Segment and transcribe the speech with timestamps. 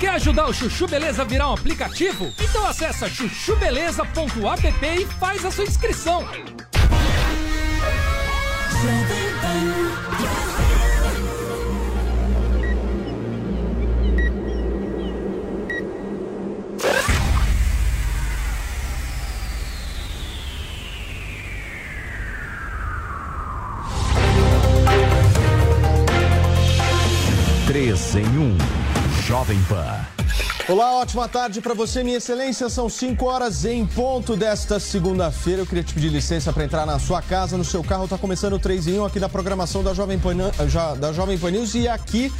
[0.00, 2.34] Quer ajudar o Chuchu Beleza a virar um aplicativo?
[2.40, 6.26] Então acessa chuchubeleza.app e faz a sua inscrição.
[29.44, 30.13] Jovem Pan.
[30.66, 32.70] Olá, ótima tarde para você, minha excelência.
[32.70, 35.60] São 5 horas em ponto desta segunda-feira.
[35.60, 38.04] Eu queria te pedir licença para entrar na sua casa, no seu carro.
[38.04, 40.34] Está começando o 3 em 1 aqui da programação da Jovem Pan,
[40.98, 41.74] da Jovem Pan News.
[41.74, 42.32] E aqui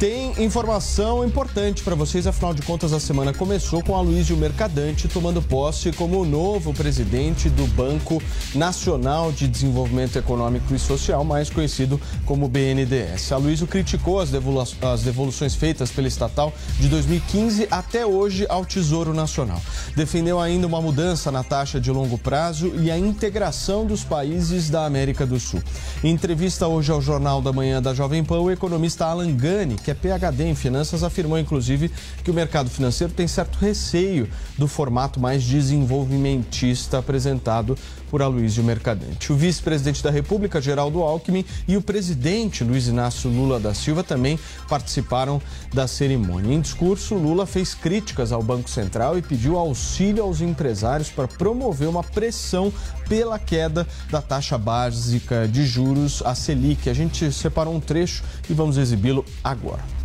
[0.00, 2.26] tem informação importante para vocês.
[2.26, 7.50] Afinal de contas, a semana começou com a Luísio Mercadante tomando posse como novo presidente
[7.50, 8.22] do Banco
[8.54, 13.32] Nacional de Desenvolvimento Econômico e Social, mais conhecido como BNDES.
[13.32, 19.60] A Luísio criticou as devoluções feitas pela estatal de 2015 até hoje ao Tesouro Nacional.
[19.94, 24.84] Defendeu ainda uma mudança na taxa de longo prazo e a integração dos países da
[24.84, 25.62] América do Sul.
[26.02, 29.90] Em entrevista hoje ao Jornal da Manhã da Jovem Pan, o economista Alan Gani, que
[29.90, 31.90] é PhD em finanças, afirmou inclusive
[32.22, 37.76] que o mercado financeiro tem certo receio do formato mais desenvolvimentista apresentado
[38.10, 39.32] por Aloysio Mercadante.
[39.32, 44.38] O vice-presidente da República, Geraldo Alckmin, e o presidente Luiz Inácio Lula da Silva também
[44.68, 45.40] participaram
[45.72, 46.54] da cerimônia.
[46.54, 51.88] Em discurso, Lula fez críticas ao Banco Central e pediu auxílio aos empresários para promover
[51.88, 52.72] uma pressão
[53.08, 56.88] pela queda da taxa básica de juros, a Selic.
[56.88, 59.95] A gente separou um trecho e vamos exibi-lo agora.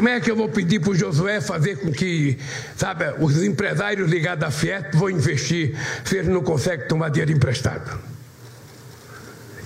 [0.00, 2.38] Como é que eu vou pedir para o Josué fazer com que,
[2.74, 5.76] sabe, os empresários ligados à Fiat vão investir
[6.06, 8.00] se eles não conseguem tomar dinheiro emprestado?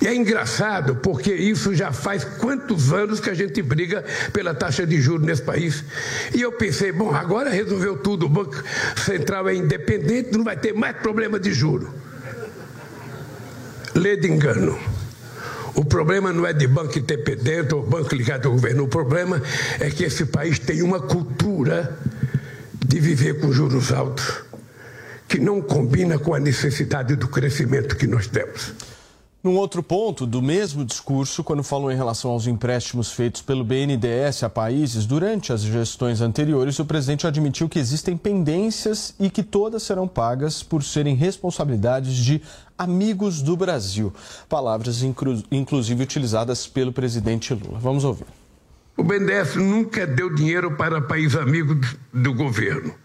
[0.01, 4.85] E é engraçado porque isso já faz quantos anos que a gente briga pela taxa
[4.85, 5.85] de juros nesse país.
[6.33, 8.61] E eu pensei, bom, agora resolveu tudo, o Banco
[9.05, 11.93] Central é independente, não vai ter mais problema de juro.
[13.93, 14.77] Lê de engano.
[15.75, 18.83] O problema não é de banco independente ou banco ligado ao governo.
[18.83, 19.41] O problema
[19.79, 21.97] é que esse país tem uma cultura
[22.85, 24.43] de viver com juros altos
[25.27, 28.73] que não combina com a necessidade do crescimento que nós temos.
[29.45, 34.41] Num outro ponto do mesmo discurso, quando falou em relação aos empréstimos feitos pelo BNDES
[34.41, 39.83] a países durante as gestões anteriores, o presidente admitiu que existem pendências e que todas
[39.83, 42.41] serão pagas por serem responsabilidades de
[42.75, 44.11] amigos do Brasil.
[44.49, 45.03] Palavras
[45.51, 47.77] inclusive utilizadas pelo presidente Lula.
[47.77, 48.44] Vamos ouvir.
[48.97, 51.77] O BNDES nunca deu dinheiro para país amigo
[52.13, 52.95] do governo.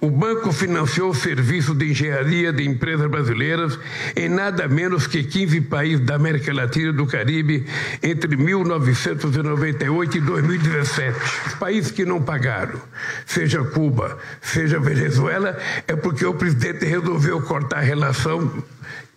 [0.00, 3.78] O banco financiou o serviço de engenharia de empresas brasileiras
[4.16, 7.66] em nada menos que 15 países da América Latina e do Caribe
[8.02, 11.18] entre 1998 e 2017.
[11.48, 12.80] Os países que não pagaram,
[13.26, 18.64] seja Cuba, seja Venezuela, é porque o presidente resolveu cortar a relação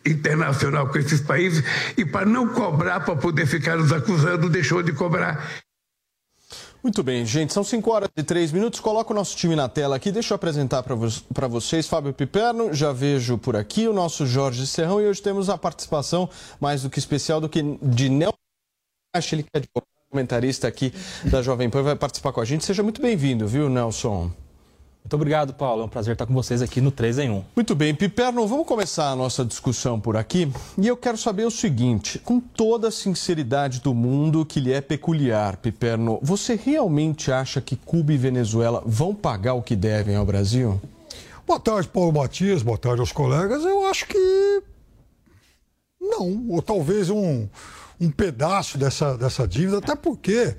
[0.05, 1.63] internacional com esses países
[1.97, 5.66] e para não cobrar, para poder ficar nos acusando, deixou de cobrar.
[6.83, 8.79] Muito bem, gente, são 5 horas e 3 minutos.
[8.79, 10.11] Coloca o nosso time na tela aqui.
[10.11, 11.09] Deixa eu apresentar para vo
[11.49, 15.57] vocês Fábio Piperno, já vejo por aqui o nosso Jorge Serrão e hoje temos a
[15.57, 16.29] participação
[16.59, 18.37] mais do que especial do que de Nelson
[19.31, 19.61] ele que é
[20.09, 20.93] comentarista aqui
[21.25, 22.63] da Jovem Pan, vai participar com a gente.
[22.63, 24.31] Seja muito bem-vindo, viu, Nelson?
[25.07, 25.83] Muito obrigado, Paulo.
[25.83, 27.45] É um prazer estar com vocês aqui no 3 em 1.
[27.55, 30.51] Muito bem, Piperno, vamos começar a nossa discussão por aqui.
[30.77, 34.81] E eu quero saber o seguinte: com toda a sinceridade do mundo que lhe é
[34.81, 40.25] peculiar, Piperno, você realmente acha que Cuba e Venezuela vão pagar o que devem ao
[40.25, 40.77] Brasil?
[41.47, 42.61] Boa tarde, Paulo Matias.
[42.61, 43.63] Boa tarde aos colegas.
[43.63, 44.61] Eu acho que.
[46.01, 46.47] Não.
[46.49, 47.47] Ou talvez um,
[47.97, 50.57] um pedaço dessa, dessa dívida, até porque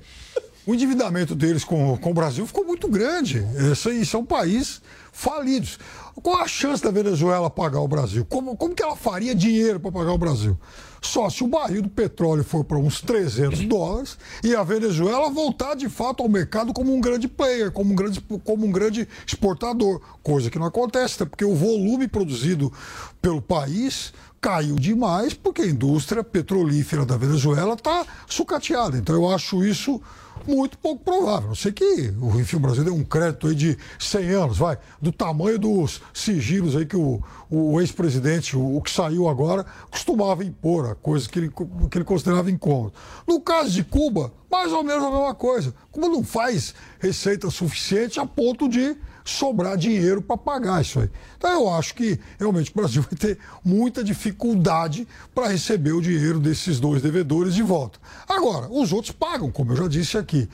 [0.69, 3.43] o endividamento deles com, com o Brasil ficou muito grande.
[3.71, 4.79] Esse, são países
[5.11, 5.79] falidos.
[6.21, 8.23] Qual a chance da Venezuela pagar o Brasil?
[8.23, 10.55] Como, como que ela faria dinheiro para pagar o Brasil?
[11.01, 15.73] Só se o barril do petróleo for para uns 300 dólares e a Venezuela voltar
[15.75, 19.99] de fato ao mercado como um grande player, como um grande, como um grande exportador,
[20.21, 22.71] coisa que não acontece, porque o volume produzido
[23.19, 28.97] pelo país caiu demais porque a indústria petrolífera da Venezuela está sucateada.
[28.97, 29.99] Então eu acho isso
[30.47, 31.49] muito pouco provável.
[31.49, 35.11] Eu sei que o Enfim Brasil deu um crédito aí de 100 anos, vai, do
[35.11, 40.89] tamanho dos sigilos aí que o, o ex-presidente, o, o, que saiu agora, costumava impor,
[40.89, 42.93] a coisa que ele, que ele considerava incômodo.
[43.27, 45.73] No caso de Cuba, mais ou menos a mesma coisa.
[45.91, 48.95] Cuba não faz receita suficiente a ponto de
[49.29, 51.09] sobrar dinheiro para pagar isso aí.
[51.37, 56.39] Então eu acho que realmente o Brasil vai ter muita dificuldade para receber o dinheiro
[56.39, 57.99] desses dois devedores de volta.
[58.27, 60.49] Agora, os outros pagam, como eu já disse aqui.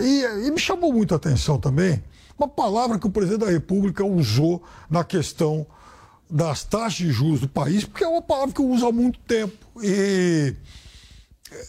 [0.00, 2.02] E, e me chamou muita atenção também
[2.38, 5.66] uma palavra que o presidente da República usou na questão
[6.30, 9.18] das taxas de juros do país, porque é uma palavra que eu uso há muito
[9.20, 9.56] tempo.
[9.82, 10.54] E,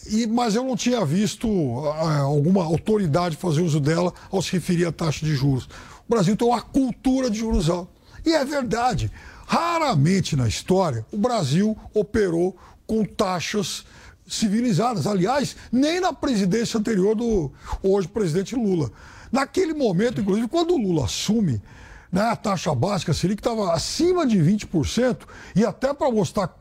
[0.09, 1.47] e, mas eu não tinha visto
[1.87, 5.69] ah, alguma autoridade fazer uso dela ao se referir à taxa de juros.
[6.07, 7.93] O Brasil tem uma cultura de juros altos.
[8.25, 9.11] E é verdade.
[9.45, 12.57] Raramente na história o Brasil operou
[12.87, 13.85] com taxas
[14.27, 15.05] civilizadas.
[15.05, 17.51] Aliás, nem na presidência anterior do
[17.83, 18.91] hoje presidente Lula.
[19.31, 21.61] Naquele momento, inclusive, quando o Lula assume,
[22.15, 25.17] né, a taxa básica Selic estava acima de 20%,
[25.53, 26.55] e até para mostrar,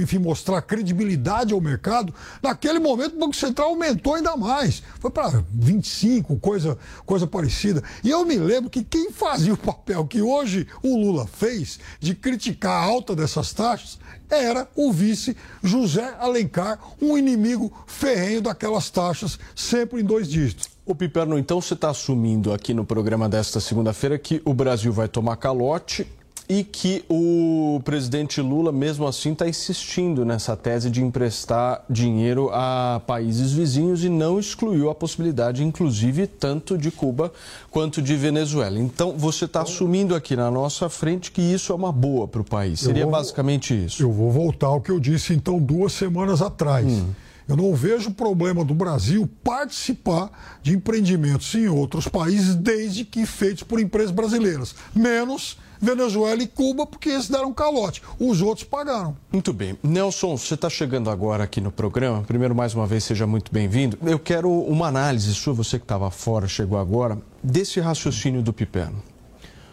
[0.00, 4.82] enfim, mostrar credibilidade ao mercado, naquele momento o Banco Central aumentou ainda mais.
[4.98, 7.84] Foi para 25%, coisa, coisa parecida.
[8.02, 12.14] E eu me lembro que quem fazia o papel que hoje o Lula fez de
[12.14, 13.98] criticar a alta dessas taxas
[14.30, 20.73] era o vice José Alencar, um inimigo ferrenho daquelas taxas, sempre em dois dígitos.
[20.86, 25.08] O Piperno, então você está assumindo aqui no programa desta segunda-feira que o Brasil vai
[25.08, 26.06] tomar calote
[26.46, 33.00] e que o presidente Lula, mesmo assim, está insistindo nessa tese de emprestar dinheiro a
[33.06, 37.32] países vizinhos e não excluiu a possibilidade, inclusive, tanto de Cuba
[37.70, 38.78] quanto de Venezuela.
[38.78, 42.44] Então, você está assumindo aqui na nossa frente que isso é uma boa para o
[42.44, 42.80] país.
[42.80, 44.02] Seria vou, basicamente isso.
[44.02, 46.86] Eu vou voltar ao que eu disse, então, duas semanas atrás.
[46.86, 47.06] Hum.
[47.46, 50.30] Eu não vejo problema do Brasil participar
[50.62, 54.74] de empreendimentos em outros países, desde que feitos por empresas brasileiras.
[54.94, 58.02] Menos Venezuela e Cuba, porque eles deram calote.
[58.18, 59.14] Os outros pagaram.
[59.30, 59.78] Muito bem.
[59.82, 62.22] Nelson, você está chegando agora aqui no programa.
[62.22, 63.98] Primeiro, mais uma vez, seja muito bem-vindo.
[64.02, 69.02] Eu quero uma análise sua, você que estava fora, chegou agora, desse raciocínio do Piperno.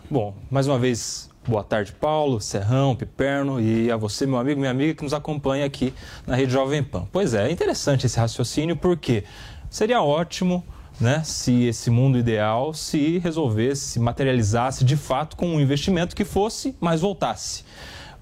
[0.10, 4.70] Bom, mais uma vez, Boa tarde, Paulo, Serrão, Piperno e a você, meu amigo, minha
[4.70, 5.92] amiga que nos acompanha aqui
[6.28, 7.08] na Rede Jovem Pan.
[7.12, 9.24] Pois é, é interessante esse raciocínio porque
[9.68, 10.64] seria ótimo
[11.00, 16.24] né, se esse mundo ideal se resolvesse, se materializasse de fato com um investimento que
[16.24, 17.66] fosse, mas voltasse.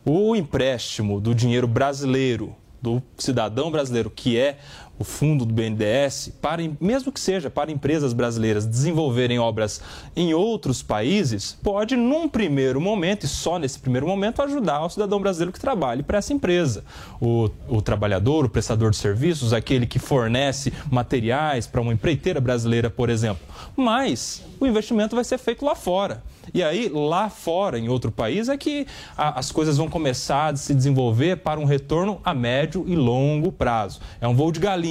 [0.06, 4.58] O empréstimo do dinheiro brasileiro, do cidadão brasileiro, que é
[5.00, 9.82] o fundo do BNDES, para, mesmo que seja para empresas brasileiras desenvolverem obras
[10.14, 15.22] em outros países, pode, num primeiro momento, e só nesse primeiro momento, ajudar o cidadão
[15.22, 16.84] brasileiro que trabalhe para essa empresa.
[17.22, 22.90] O, o trabalhador, o prestador de serviços, aquele que fornece materiais para uma empreiteira brasileira,
[22.90, 23.42] por exemplo.
[23.78, 26.22] Mas o investimento vai ser feito lá fora.
[26.54, 30.56] E aí, lá fora, em outro país, é que a, as coisas vão começar a
[30.56, 34.02] se desenvolver para um retorno a médio e longo prazo.
[34.20, 34.89] É um voo de galinha.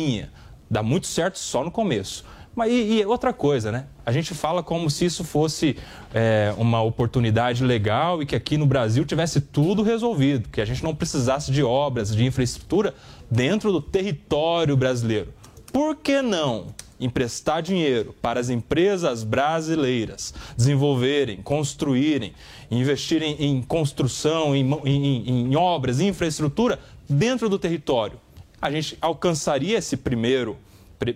[0.71, 2.25] Dá muito certo só no começo.
[2.55, 3.87] Mas e, e outra coisa, né?
[4.05, 5.77] A gente fala como se isso fosse
[6.13, 10.83] é, uma oportunidade legal e que aqui no Brasil tivesse tudo resolvido, que a gente
[10.83, 12.95] não precisasse de obras, de infraestrutura
[13.31, 15.33] dentro do território brasileiro.
[15.73, 16.67] Por que não?
[17.01, 22.33] emprestar dinheiro para as empresas brasileiras desenvolverem, construírem,
[22.71, 26.79] investirem em construção, em, em, em obras, em infraestrutura
[27.09, 28.19] dentro do território.
[28.61, 30.57] A gente alcançaria esse primeiro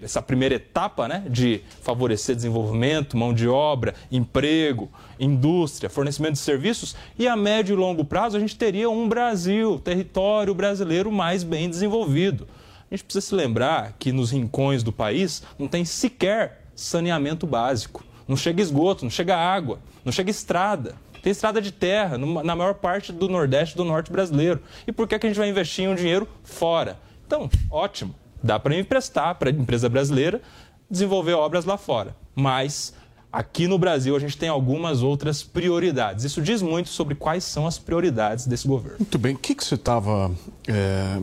[0.00, 6.94] essa primeira etapa né, de favorecer desenvolvimento, mão de obra, emprego, indústria, fornecimento de serviços,
[7.18, 11.68] e a médio e longo prazo a gente teria um Brasil, território brasileiro mais bem
[11.68, 12.46] desenvolvido.
[12.90, 18.04] A gente precisa se lembrar que nos rincões do país não tem sequer saneamento básico.
[18.28, 20.94] Não chega esgoto, não chega água, não chega estrada.
[21.22, 24.60] Tem estrada de terra na maior parte do Nordeste e do Norte brasileiro.
[24.86, 26.98] E por que, que a gente vai investir um dinheiro fora?
[27.32, 30.42] Então, ótimo, dá para emprestar para a empresa brasileira
[30.90, 32.14] desenvolver obras lá fora.
[32.34, 32.92] Mas
[33.32, 36.26] aqui no Brasil a gente tem algumas outras prioridades.
[36.26, 38.98] Isso diz muito sobre quais são as prioridades desse governo.
[38.98, 39.34] Muito bem.
[39.34, 40.30] O que, que você estava
[40.68, 41.22] é,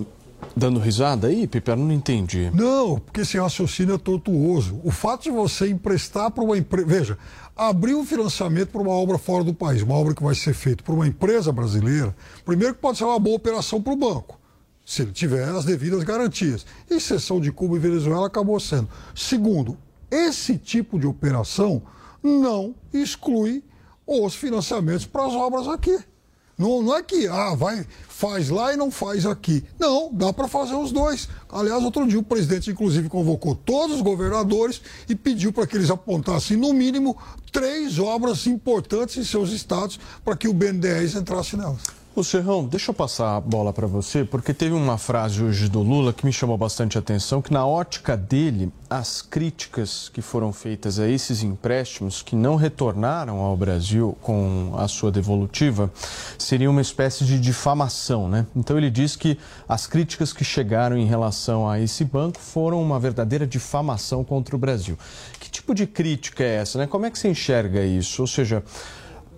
[0.56, 1.76] Dando risada aí, Piper?
[1.76, 2.50] Não entendi.
[2.54, 4.80] Não, porque esse raciocínio é tortuoso.
[4.84, 6.88] O fato de você emprestar para uma empresa.
[6.88, 7.18] Veja,
[7.56, 10.84] abrir um financiamento para uma obra fora do país, uma obra que vai ser feita
[10.84, 14.39] por uma empresa brasileira, primeiro que pode ser uma boa operação para o banco,
[14.90, 16.66] se ele tiver as devidas garantias.
[16.90, 18.90] Exceção de Cuba e Venezuela acabou sendo.
[19.14, 19.78] Segundo,
[20.10, 21.84] esse tipo de operação
[22.24, 23.64] não exclui
[24.08, 25.96] os financiamentos para as obras aqui.
[26.58, 29.64] Não, não é que ah, vai, faz lá e não faz aqui.
[29.78, 31.30] Não, dá para fazer os dois.
[31.52, 35.92] Aliás, outro dia o presidente, inclusive, convocou todos os governadores e pediu para que eles
[35.92, 37.16] apontassem, no mínimo,
[37.52, 41.99] três obras importantes em seus estados para que o BNDES entrasse nelas.
[42.16, 45.80] O Serrão, deixa eu passar a bola para você, porque teve uma frase hoje do
[45.82, 51.00] Lula que me chamou bastante atenção, que na ótica dele, as críticas que foram feitas
[51.00, 55.92] a esses empréstimos que não retornaram ao Brasil com a sua devolutiva
[56.38, 58.48] seria uma espécie de difamação, né?
[58.56, 59.38] Então ele diz que
[59.68, 64.60] as críticas que chegaram em relação a esse banco foram uma verdadeira difamação contra o
[64.60, 64.98] Brasil.
[65.40, 66.88] Que tipo de crítica é essa, né?
[66.88, 68.24] Como é que você enxerga isso?
[68.24, 68.64] Ou seja,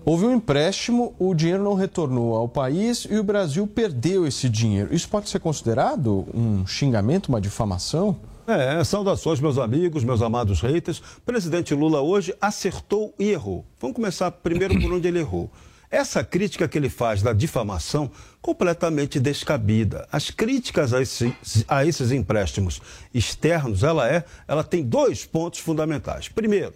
[0.04, 4.92] Houve um empréstimo, o dinheiro não retornou ao país e o Brasil perdeu esse dinheiro.
[4.92, 8.16] Isso pode ser considerado um xingamento, uma difamação?
[8.44, 11.00] É, saudações, meus amigos, meus amados reitas.
[11.24, 13.64] Presidente Lula hoje acertou e errou.
[13.78, 15.48] Vamos começar primeiro por onde ele errou.
[15.88, 20.08] Essa crítica que ele faz da difamação, completamente descabida.
[20.10, 21.36] As críticas a, esse,
[21.68, 22.80] a esses empréstimos
[23.14, 26.28] externos, ela é, ela tem dois pontos fundamentais.
[26.28, 26.72] Primeiro,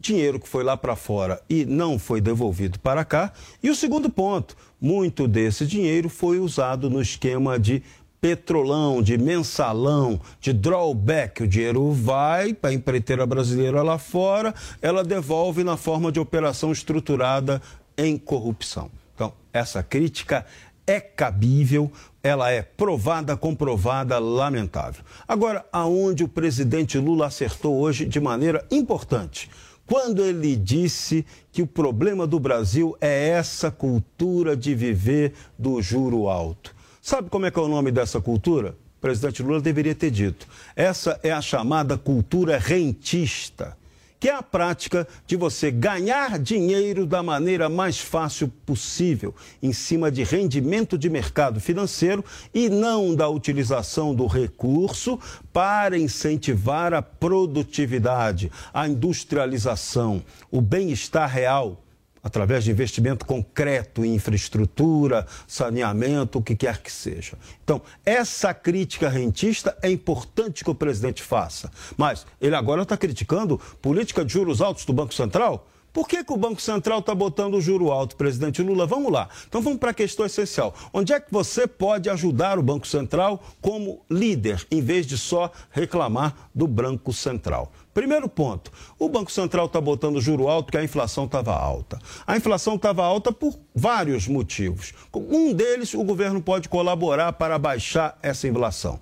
[0.00, 3.32] dinheiro que foi lá para fora e não foi devolvido para cá.
[3.62, 7.82] E o segundo ponto, muito desse dinheiro foi usado no esquema de
[8.20, 11.42] petrolão, de mensalão, de drawback.
[11.42, 16.72] O dinheiro vai para a empreiteira brasileira lá fora, ela devolve na forma de operação
[16.72, 17.60] estruturada
[17.96, 18.90] em corrupção.
[19.14, 20.46] Então, essa crítica
[20.86, 21.90] é cabível,
[22.22, 25.04] ela é provada, comprovada, lamentável.
[25.28, 29.48] Agora, aonde o presidente Lula acertou hoje de maneira importante
[29.90, 36.28] quando ele disse que o problema do Brasil é essa cultura de viver do juro
[36.28, 36.72] alto.
[37.02, 38.76] Sabe como é que é o nome dessa cultura?
[38.98, 40.46] O presidente Lula deveria ter dito.
[40.76, 43.76] Essa é a chamada cultura rentista
[44.20, 50.12] que é a prática de você ganhar dinheiro da maneira mais fácil possível, em cima
[50.12, 52.22] de rendimento de mercado financeiro
[52.52, 55.18] e não da utilização do recurso
[55.54, 61.82] para incentivar a produtividade, a industrialização, o bem-estar real
[62.22, 67.36] através de investimento concreto em infraestrutura, saneamento, o que quer que seja.
[67.64, 71.70] Então, essa crítica rentista é importante que o presidente faça.
[71.96, 75.66] Mas ele agora está criticando política de juros altos do Banco Central?
[75.92, 78.86] Por que, que o Banco Central está botando o juro alto, presidente Lula?
[78.86, 79.28] Vamos lá.
[79.48, 80.72] Então vamos para a questão essencial.
[80.92, 85.50] Onde é que você pode ajudar o Banco Central como líder, em vez de só
[85.70, 87.72] reclamar do Banco Central?
[87.92, 88.70] Primeiro ponto,
[89.00, 91.98] o Banco Central está botando juro alto porque a inflação estava alta.
[92.24, 94.94] A inflação estava alta por vários motivos.
[95.12, 99.00] Um deles, o governo pode colaborar para baixar essa inflação.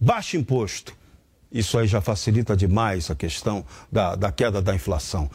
[0.00, 0.96] Baixa imposto.
[1.54, 5.30] Isso aí já facilita demais a questão da, da queda da inflação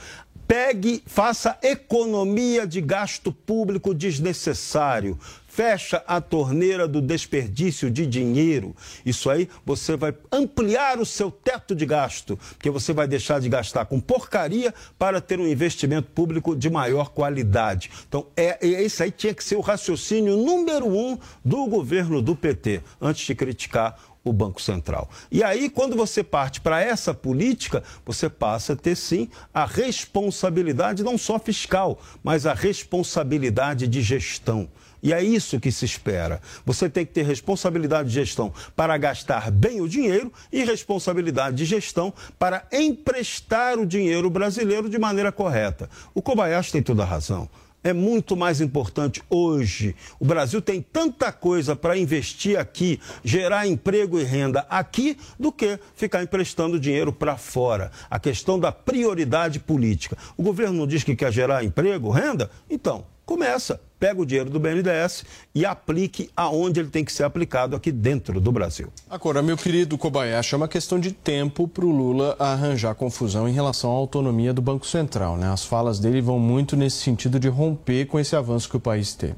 [0.50, 5.16] pegue, faça economia de gasto público desnecessário.
[5.48, 8.76] Fecha a torneira do desperdício de dinheiro.
[9.06, 13.48] Isso aí você vai ampliar o seu teto de gasto, porque você vai deixar de
[13.48, 17.92] gastar com porcaria para ter um investimento público de maior qualidade.
[18.08, 21.16] Então, é, é esse aí tinha que ser o raciocínio número um
[21.46, 25.10] do governo do PT, antes de criticar o Banco Central.
[25.32, 31.04] E aí, quando você parte para essa política, você passa a ter sim a responsabilidade
[31.04, 34.70] não só fiscal, mas a responsabilidade de gestão.
[35.02, 36.42] E é isso que se espera.
[36.66, 41.66] Você tem que ter responsabilidade de gestão para gastar bem o dinheiro e responsabilidade de
[41.66, 45.90] gestão para emprestar o dinheiro brasileiro de maneira correta.
[46.14, 47.50] O Kobayashi tem toda a razão
[47.84, 49.96] é muito mais importante hoje.
[50.20, 55.80] O Brasil tem tanta coisa para investir aqui, gerar emprego e renda aqui, do que
[55.96, 57.92] ficar emprestando dinheiro para fora.
[58.10, 60.18] A questão da prioridade política.
[60.38, 62.50] O governo não diz que quer gerar emprego, renda?
[62.70, 63.80] Então, começa.
[64.00, 68.42] Pega o dinheiro do BNDES e aplique aonde ele tem que ser aplicado aqui dentro
[68.42, 68.92] do Brasil.
[69.08, 73.52] Agora, meu querido Kobayashi, é uma questão de tempo para o Lula arranjar confusão em
[73.52, 75.38] relação à autonomia do Banco Central.
[75.38, 75.48] Né?
[75.48, 79.14] As falas dele vão muito nesse sentido de romper com esse avanço que o país
[79.14, 79.36] teve.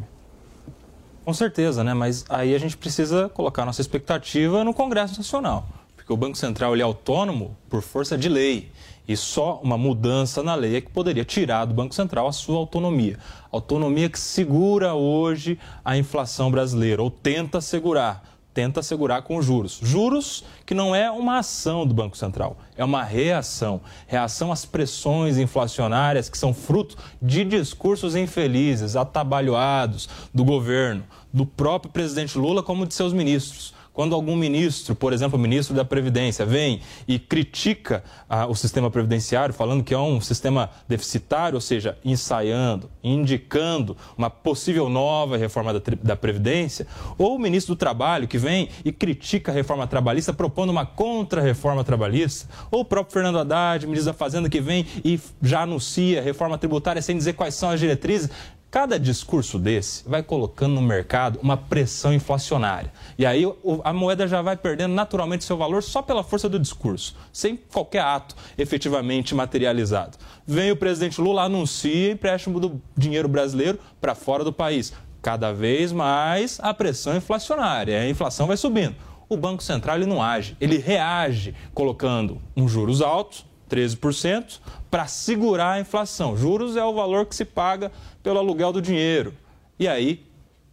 [1.25, 1.93] Com certeza, né?
[1.93, 5.67] Mas aí a gente precisa colocar nossa expectativa no Congresso Nacional.
[5.97, 8.71] Porque o Banco Central ele é autônomo por força de lei.
[9.07, 12.57] E só uma mudança na lei é que poderia tirar do Banco Central a sua
[12.57, 13.17] autonomia.
[13.51, 18.23] Autonomia que segura hoje a inflação brasileira, ou tenta segurar.
[18.53, 19.79] Tenta segurar com juros.
[19.81, 23.79] Juros que não é uma ação do Banco Central, é uma reação.
[24.07, 31.93] Reação às pressões inflacionárias que são fruto de discursos infelizes, atabalhoados do governo, do próprio
[31.93, 33.73] presidente Lula, como de seus ministros.
[33.93, 38.89] Quando algum ministro, por exemplo, o ministro da Previdência, vem e critica ah, o sistema
[38.89, 45.73] previdenciário, falando que é um sistema deficitário, ou seja, ensaiando, indicando uma possível nova reforma
[45.73, 50.31] da, da Previdência, ou o ministro do Trabalho, que vem e critica a reforma trabalhista,
[50.31, 55.19] propondo uma contra-reforma trabalhista, ou o próprio Fernando Haddad, ministro da Fazenda, que vem e
[55.41, 58.29] já anuncia reforma tributária sem dizer quais são as diretrizes
[58.71, 62.89] Cada discurso desse vai colocando no mercado uma pressão inflacionária.
[63.17, 63.43] E aí
[63.83, 67.99] a moeda já vai perdendo naturalmente seu valor só pela força do discurso, sem qualquer
[67.99, 70.17] ato efetivamente materializado.
[70.47, 74.93] Vem o presidente Lula, anuncia empréstimo do dinheiro brasileiro para fora do país.
[75.21, 78.95] Cada vez mais a pressão inflacionária, a inflação vai subindo.
[79.27, 84.59] O Banco Central ele não age, ele reage colocando juros altos, 13%,
[84.89, 86.35] para segurar a inflação.
[86.35, 89.33] Juros é o valor que se paga pelo aluguel do dinheiro.
[89.79, 90.25] E aí,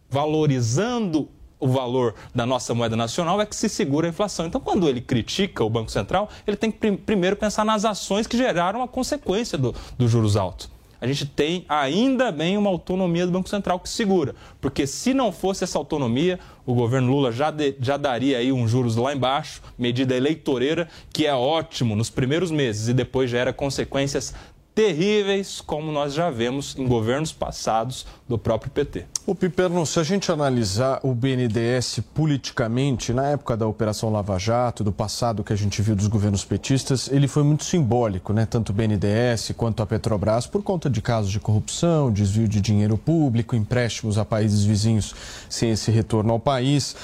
[0.09, 1.29] valorizando
[1.59, 4.45] o valor da nossa moeda nacional é que se segura a inflação.
[4.45, 8.37] Então, quando ele critica o Banco Central, ele tem que primeiro pensar nas ações que
[8.37, 10.69] geraram a consequência dos do juros altos
[11.01, 14.35] a gente tem ainda bem uma autonomia do Banco Central que segura.
[14.59, 18.67] Porque se não fosse essa autonomia, o governo Lula já, de, já daria aí um
[18.67, 24.33] juros lá embaixo, medida eleitoreira, que é ótimo nos primeiros meses e depois gera consequências
[24.75, 29.07] terríveis, como nós já vemos em governos passados do próprio PT.
[29.25, 34.83] O Piperno, se a gente analisar o BNDES politicamente, na época da Operação Lava Jato,
[34.83, 38.45] do passado que a gente viu dos governos petistas, ele foi muito simbólico, né?
[38.45, 42.97] Tanto o BNDES quanto a Petrobras, por conta de casos de corrupção, desvio de dinheiro
[42.97, 45.15] público, empréstimos a países vizinhos
[45.49, 46.95] sem esse retorno ao país.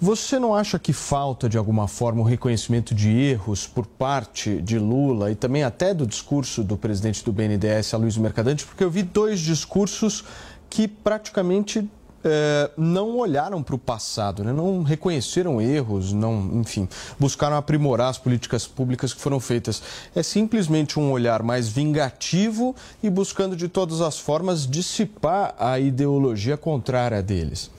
[0.00, 4.78] Você não acha que falta, de alguma forma, o reconhecimento de erros por parte de
[4.78, 8.64] Lula e também até do discurso do presidente do BNDES, Luiz Mercadante?
[8.64, 10.24] Porque eu vi dois discursos
[10.68, 11.88] que praticamente
[12.24, 14.52] é, não olharam para o passado, né?
[14.52, 19.82] não reconheceram erros, não, enfim, buscaram aprimorar as políticas públicas que foram feitas.
[20.14, 26.56] É simplesmente um olhar mais vingativo e buscando de todas as formas dissipar a ideologia
[26.56, 27.70] contrária deles.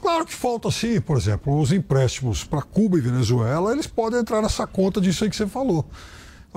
[0.00, 4.40] Claro que falta sim, por exemplo, os empréstimos para Cuba e Venezuela, eles podem entrar
[4.40, 5.84] nessa conta disso aí que você falou.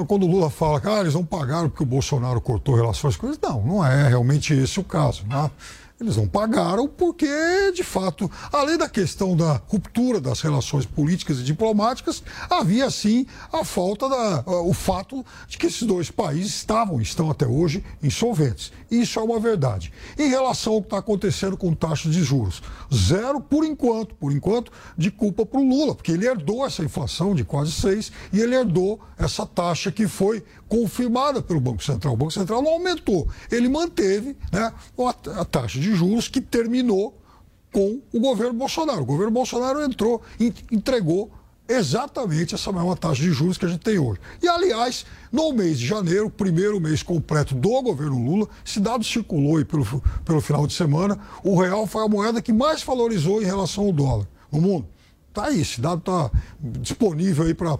[0.07, 3.27] Quando o Lula fala que ah, eles não pagaram porque o Bolsonaro cortou relações com
[3.27, 5.23] eles, não, não é realmente esse o caso.
[5.27, 5.51] Né?
[5.99, 7.27] Eles não pagaram porque,
[7.73, 13.65] de fato, além da questão da ruptura das relações políticas e diplomáticas, havia sim a
[13.65, 18.71] falta da o fato de que esses dois países estavam, estão até hoje insolventes.
[18.89, 19.91] Isso é uma verdade.
[20.17, 22.61] Em relação ao que está acontecendo com taxas de juros,
[22.93, 27.35] zero por enquanto, por enquanto, de culpa para o Lula, porque ele herdou essa inflação
[27.35, 32.13] de quase seis e ele herdou essa taxa que foi confirmada pelo Banco Central.
[32.13, 34.71] O Banco Central não aumentou, ele manteve né,
[35.35, 37.19] a, taxa de juros que terminou
[37.73, 39.01] com o governo Bolsonaro.
[39.01, 41.31] O governo Bolsonaro entrou e entregou
[41.67, 44.19] exatamente essa mesma taxa de juros que a gente tem hoje.
[44.41, 49.57] E, aliás, no mês de janeiro, primeiro mês completo do governo Lula, esse dado circulou
[49.57, 49.85] aí pelo,
[50.25, 53.91] pelo final de semana, o real foi a moeda que mais valorizou em relação ao
[53.91, 54.87] dólar no mundo.
[55.31, 57.77] Tá aí, esse dado está disponível aí para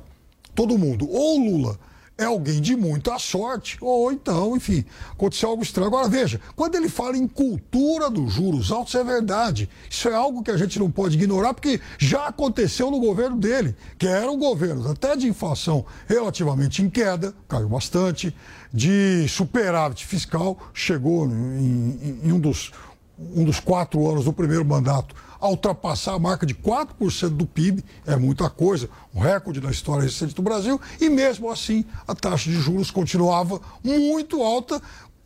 [0.53, 1.09] todo mundo.
[1.09, 1.79] Ou Lula
[2.19, 5.87] é alguém de muita sorte, ou então, enfim, aconteceu algo estranho.
[5.87, 9.69] Agora, veja, quando ele fala em cultura dos juros altos, é verdade.
[9.89, 13.73] Isso é algo que a gente não pode ignorar, porque já aconteceu no governo dele,
[13.97, 18.35] que era um governo até de inflação relativamente em queda, caiu bastante,
[18.71, 22.73] de superávit fiscal, chegou em, em, em um, dos,
[23.17, 27.83] um dos quatro anos do primeiro mandato a ultrapassar a marca de 4% do PIB,
[28.05, 32.49] é muita coisa, um recorde na história recente do Brasil, e mesmo assim a taxa
[32.49, 34.81] de juros continuava muito alta,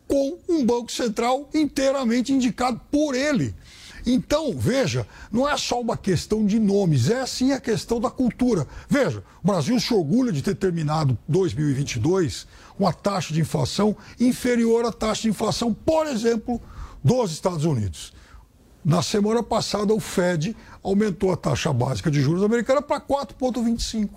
[0.08, 3.56] com um Banco Central inteiramente indicado por ele.
[4.06, 8.67] Então, veja, não é só uma questão de nomes, é sim a questão da cultura.
[8.89, 12.45] Veja, o Brasil se orgulha de ter terminado 2022
[12.78, 16.62] com a taxa de inflação inferior à taxa de inflação, por exemplo,
[17.02, 18.12] dos Estados Unidos.
[18.84, 24.10] Na semana passada, o Fed aumentou a taxa básica de juros americana para 4,25.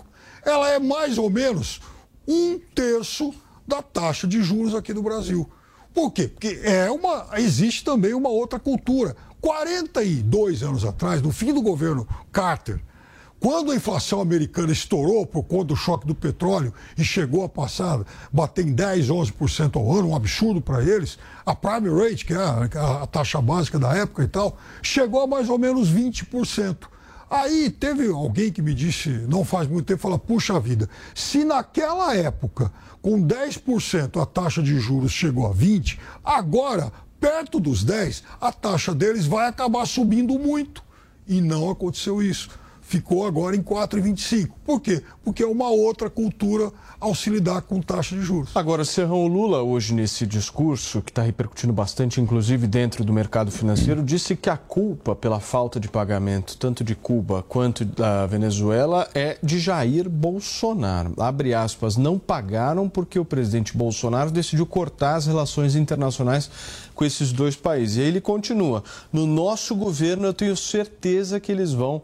[0.45, 1.79] Ela é mais ou menos
[2.27, 3.33] um terço
[3.65, 5.49] da taxa de juros aqui no Brasil.
[5.93, 6.27] Por quê?
[6.27, 9.15] Porque é uma, existe também uma outra cultura.
[9.39, 12.81] 42 anos atrás, no fim do governo Carter,
[13.39, 18.03] quando a inflação americana estourou por conta do choque do petróleo e chegou a passar,
[18.33, 22.37] bater em 10, 11% ao ano, um absurdo para eles, a prime rate, que é
[22.37, 26.87] a, a, taxa básica da época e tal, chegou a mais ou menos 20%.
[27.29, 32.15] Aí teve alguém que me disse, não faz muito tempo, fala, puxa vida, se naquela
[32.15, 32.71] época,
[33.01, 38.95] com 10% a taxa de juros chegou a 20%, agora, perto dos 10%, a taxa
[38.95, 40.83] deles vai acabar subindo muito.
[41.27, 42.49] E não aconteceu isso
[42.87, 44.49] ficou agora em 4,25.
[44.63, 45.03] Por quê?
[45.21, 46.71] Porque é uma outra cultura
[47.01, 48.55] ao se lidar com taxa de juros.
[48.55, 54.01] Agora, Serrão Lula, hoje nesse discurso, que está repercutindo bastante, inclusive dentro do mercado financeiro,
[54.01, 59.37] disse que a culpa pela falta de pagamento, tanto de Cuba quanto da Venezuela, é
[59.43, 61.13] de Jair Bolsonaro.
[61.17, 66.49] Abre aspas, não pagaram porque o presidente Bolsonaro decidiu cortar as relações internacionais
[66.95, 67.97] com esses dois países.
[67.97, 72.01] E aí ele continua: no nosso governo eu tenho certeza que eles vão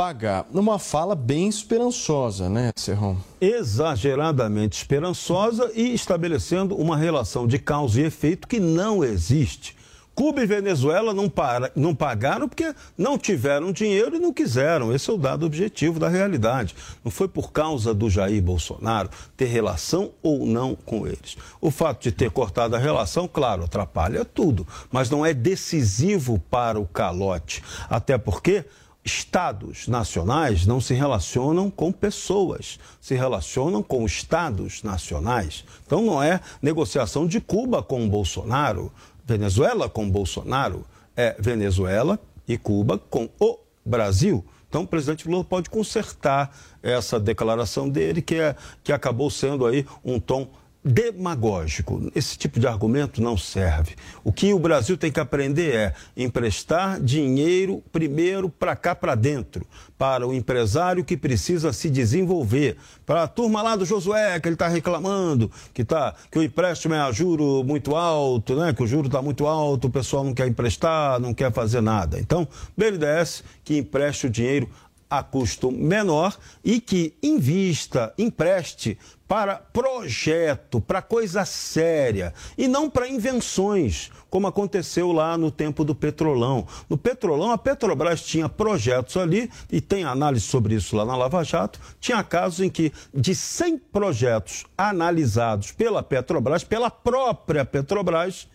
[0.00, 0.46] pagar.
[0.50, 3.18] Numa fala bem esperançosa, né, Serrão?
[3.38, 9.76] Exageradamente esperançosa e estabelecendo uma relação de causa e efeito que não existe.
[10.14, 14.90] Cuba e Venezuela não, para, não pagaram porque não tiveram dinheiro e não quiseram.
[14.90, 16.74] Esse é o dado objetivo da realidade.
[17.04, 21.36] Não foi por causa do Jair Bolsonaro ter relação ou não com eles.
[21.60, 26.80] O fato de ter cortado a relação, claro, atrapalha tudo, mas não é decisivo para
[26.80, 27.62] o calote.
[27.88, 28.64] Até porque
[29.04, 35.64] estados nacionais não se relacionam com pessoas, se relacionam com estados nacionais.
[35.86, 38.92] Então não é negociação de Cuba com Bolsonaro,
[39.24, 40.84] Venezuela com Bolsonaro,
[41.16, 44.44] é Venezuela e Cuba com o Brasil.
[44.68, 49.84] Então o presidente Lula pode consertar essa declaração dele, que, é, que acabou sendo aí
[50.04, 50.48] um tom
[50.82, 52.10] demagógico.
[52.14, 53.94] Esse tipo de argumento não serve.
[54.24, 59.66] O que o Brasil tem que aprender é emprestar dinheiro primeiro para cá para dentro,
[59.98, 64.54] para o empresário que precisa se desenvolver, para a turma lá do Josué que ele
[64.54, 68.72] está reclamando que tá que o empréstimo é a juro muito alto, né?
[68.72, 72.18] Que o juro está muito alto, o pessoal não quer emprestar, não quer fazer nada.
[72.18, 74.68] Então, BNDES que empreste o dinheiro
[75.10, 78.96] a custo menor e que invista, empreste
[79.26, 85.94] para projeto, para coisa séria e não para invenções, como aconteceu lá no tempo do
[85.94, 86.66] Petrolão.
[86.88, 91.44] No Petrolão, a Petrobras tinha projetos ali, e tem análise sobre isso lá na Lava
[91.44, 98.48] Jato, tinha casos em que de 100 projetos analisados pela Petrobras, pela própria Petrobras,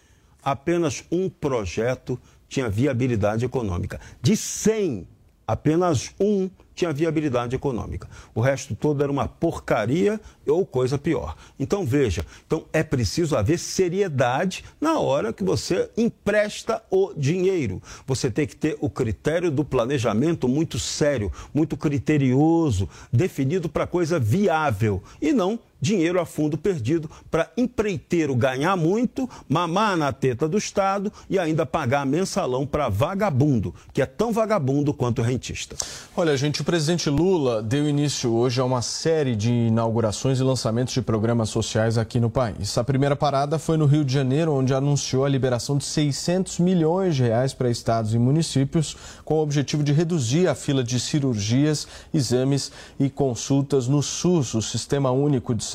[0.44, 4.00] apenas um projeto tinha viabilidade econômica.
[4.22, 5.08] De 100
[5.48, 8.08] apenas um tinha viabilidade econômica.
[8.34, 11.36] O resto todo era uma porcaria ou coisa pior.
[11.58, 17.82] Então veja, então é preciso haver seriedade na hora que você empresta o dinheiro.
[18.06, 24.20] Você tem que ter o critério do planejamento muito sério, muito criterioso, definido para coisa
[24.20, 30.58] viável e não dinheiro a fundo perdido para empreiteiro ganhar muito, mamar na teta do
[30.58, 35.76] Estado e ainda pagar mensalão para vagabundo, que é tão vagabundo quanto rentista.
[36.18, 40.94] Olha, gente, o presidente Lula deu início hoje a uma série de inaugurações e lançamentos
[40.94, 42.76] de programas sociais aqui no país.
[42.80, 47.16] A primeira parada foi no Rio de Janeiro, onde anunciou a liberação de 600 milhões
[47.16, 51.88] de reais para estados e municípios, com o objetivo de reduzir a fila de cirurgias,
[52.12, 55.75] exames e consultas no SUS, o Sistema Único de Saúde.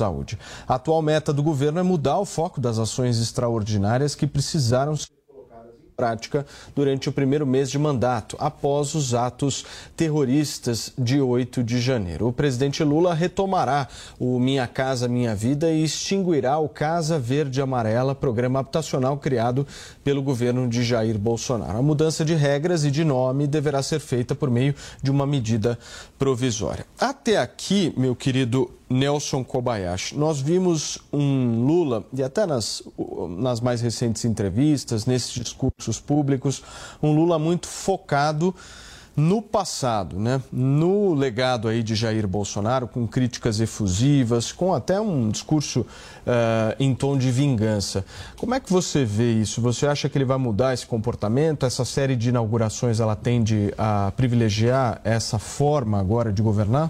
[0.67, 5.09] A atual meta do governo é mudar o foco das ações extraordinárias que precisaram ser
[6.01, 9.63] prática durante o primeiro mês de mandato, após os atos
[9.95, 12.27] terroristas de 8 de janeiro.
[12.27, 13.87] O presidente Lula retomará
[14.19, 19.67] o Minha Casa Minha Vida e extinguirá o Casa Verde Amarela, programa habitacional criado
[20.03, 21.77] pelo governo de Jair Bolsonaro.
[21.77, 25.77] A mudança de regras e de nome deverá ser feita por meio de uma medida
[26.17, 26.83] provisória.
[26.99, 30.17] Até aqui, meu querido Nelson Kobayashi.
[30.17, 32.83] Nós vimos um Lula, e até nas,
[33.37, 36.61] nas mais recentes entrevistas, nesses discursos públicos,
[37.01, 38.53] um Lula muito focado
[39.15, 40.41] no passado, né?
[40.51, 46.95] no legado aí de Jair Bolsonaro, com críticas efusivas, com até um discurso uh, em
[46.95, 48.05] tom de vingança.
[48.37, 49.61] Como é que você vê isso?
[49.61, 51.65] Você acha que ele vai mudar esse comportamento?
[51.65, 56.89] Essa série de inaugurações ela tende a privilegiar essa forma agora de governar?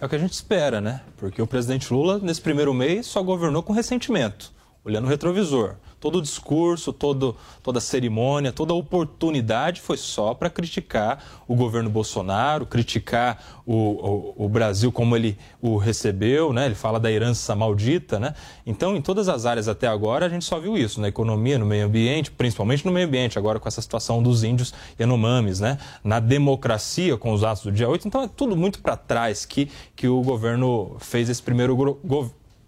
[0.00, 1.02] É o que a gente espera, né?
[1.18, 4.50] Porque o presidente Lula, nesse primeiro mês, só governou com ressentimento,
[4.82, 5.74] olhando o retrovisor.
[6.00, 11.54] Todo o discurso, todo, toda a cerimônia, toda a oportunidade foi só para criticar o
[11.54, 16.64] governo Bolsonaro, criticar o, o, o, Brasil como ele o recebeu, né?
[16.64, 18.18] ele fala da herança maldita.
[18.18, 18.34] Né?
[18.64, 21.66] Então, em todas as áreas até agora, a gente só viu isso, na economia, no
[21.66, 25.76] meio ambiente, principalmente no meio ambiente, agora com essa situação dos índios Yanomamis, né?
[26.02, 28.08] na democracia, com os atos do dia 8.
[28.08, 31.98] Então, é tudo muito para trás que, que o governo fez esse primeiro,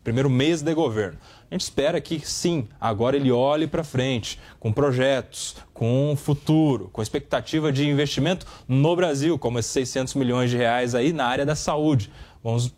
[0.05, 1.18] primeiro mês de governo.
[1.52, 7.02] A gente espera que sim, agora ele olhe para frente, com projetos, com futuro, com
[7.02, 11.54] expectativa de investimento no Brasil, como esses 600 milhões de reais aí na área da
[11.54, 12.10] saúde.
[12.42, 12.72] Vamos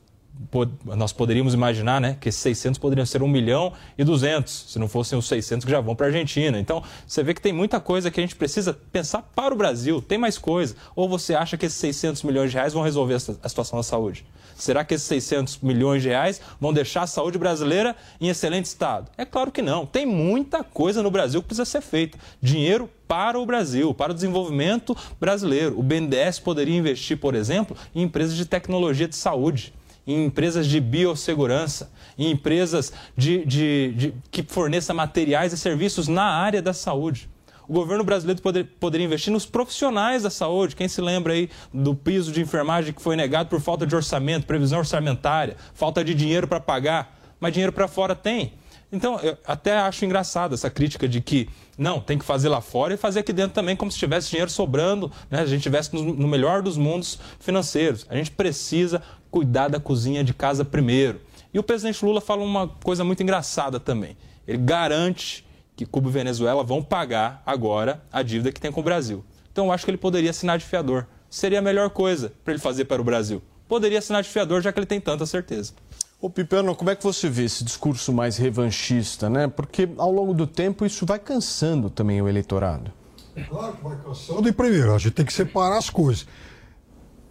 [0.84, 4.88] nós poderíamos imaginar né, que esses 600 poderiam ser 1 milhão e 200, se não
[4.88, 6.58] fossem os 600 que já vão para a Argentina.
[6.58, 10.02] Então, você vê que tem muita coisa que a gente precisa pensar para o Brasil,
[10.02, 10.74] tem mais coisa.
[10.96, 14.26] Ou você acha que esses 600 milhões de reais vão resolver a situação da saúde?
[14.64, 19.10] Será que esses 600 milhões de reais vão deixar a saúde brasileira em excelente estado?
[19.18, 19.84] É claro que não.
[19.84, 22.18] Tem muita coisa no Brasil que precisa ser feita.
[22.40, 25.78] Dinheiro para o Brasil, para o desenvolvimento brasileiro.
[25.78, 29.74] O BNDES poderia investir, por exemplo, em empresas de tecnologia de saúde
[30.06, 36.24] em empresas de biossegurança, em empresas de, de, de, que forneçam materiais e serviços na
[36.24, 37.26] área da saúde.
[37.68, 40.76] O governo brasileiro poder, poderia investir nos profissionais da saúde.
[40.76, 44.46] Quem se lembra aí do piso de enfermagem que foi negado por falta de orçamento,
[44.46, 48.52] previsão orçamentária, falta de dinheiro para pagar, mas dinheiro para fora tem.
[48.92, 52.94] Então, eu até acho engraçado essa crítica de que não, tem que fazer lá fora
[52.94, 55.40] e fazer aqui dentro também, como se tivesse dinheiro sobrando, né?
[55.40, 58.06] a gente estivesse no melhor dos mundos financeiros.
[58.08, 61.20] A gente precisa cuidar da cozinha de casa primeiro.
[61.52, 64.16] E o presidente Lula fala uma coisa muito engraçada também.
[64.46, 65.44] Ele garante
[65.76, 69.24] que Cuba e Venezuela vão pagar agora a dívida que tem com o Brasil.
[69.52, 71.06] Então, eu acho que ele poderia assinar de fiador.
[71.30, 73.42] Seria a melhor coisa para ele fazer para o Brasil.
[73.68, 75.72] Poderia assinar de fiador, já que ele tem tanta certeza.
[76.20, 79.46] Ô Piperno, como é que você vê esse discurso mais revanchista, né?
[79.46, 82.90] Porque ao longo do tempo isso vai cansando também o eleitorado.
[83.48, 84.48] Claro que vai cansando.
[84.48, 86.26] E primeiro, a gente tem que separar as coisas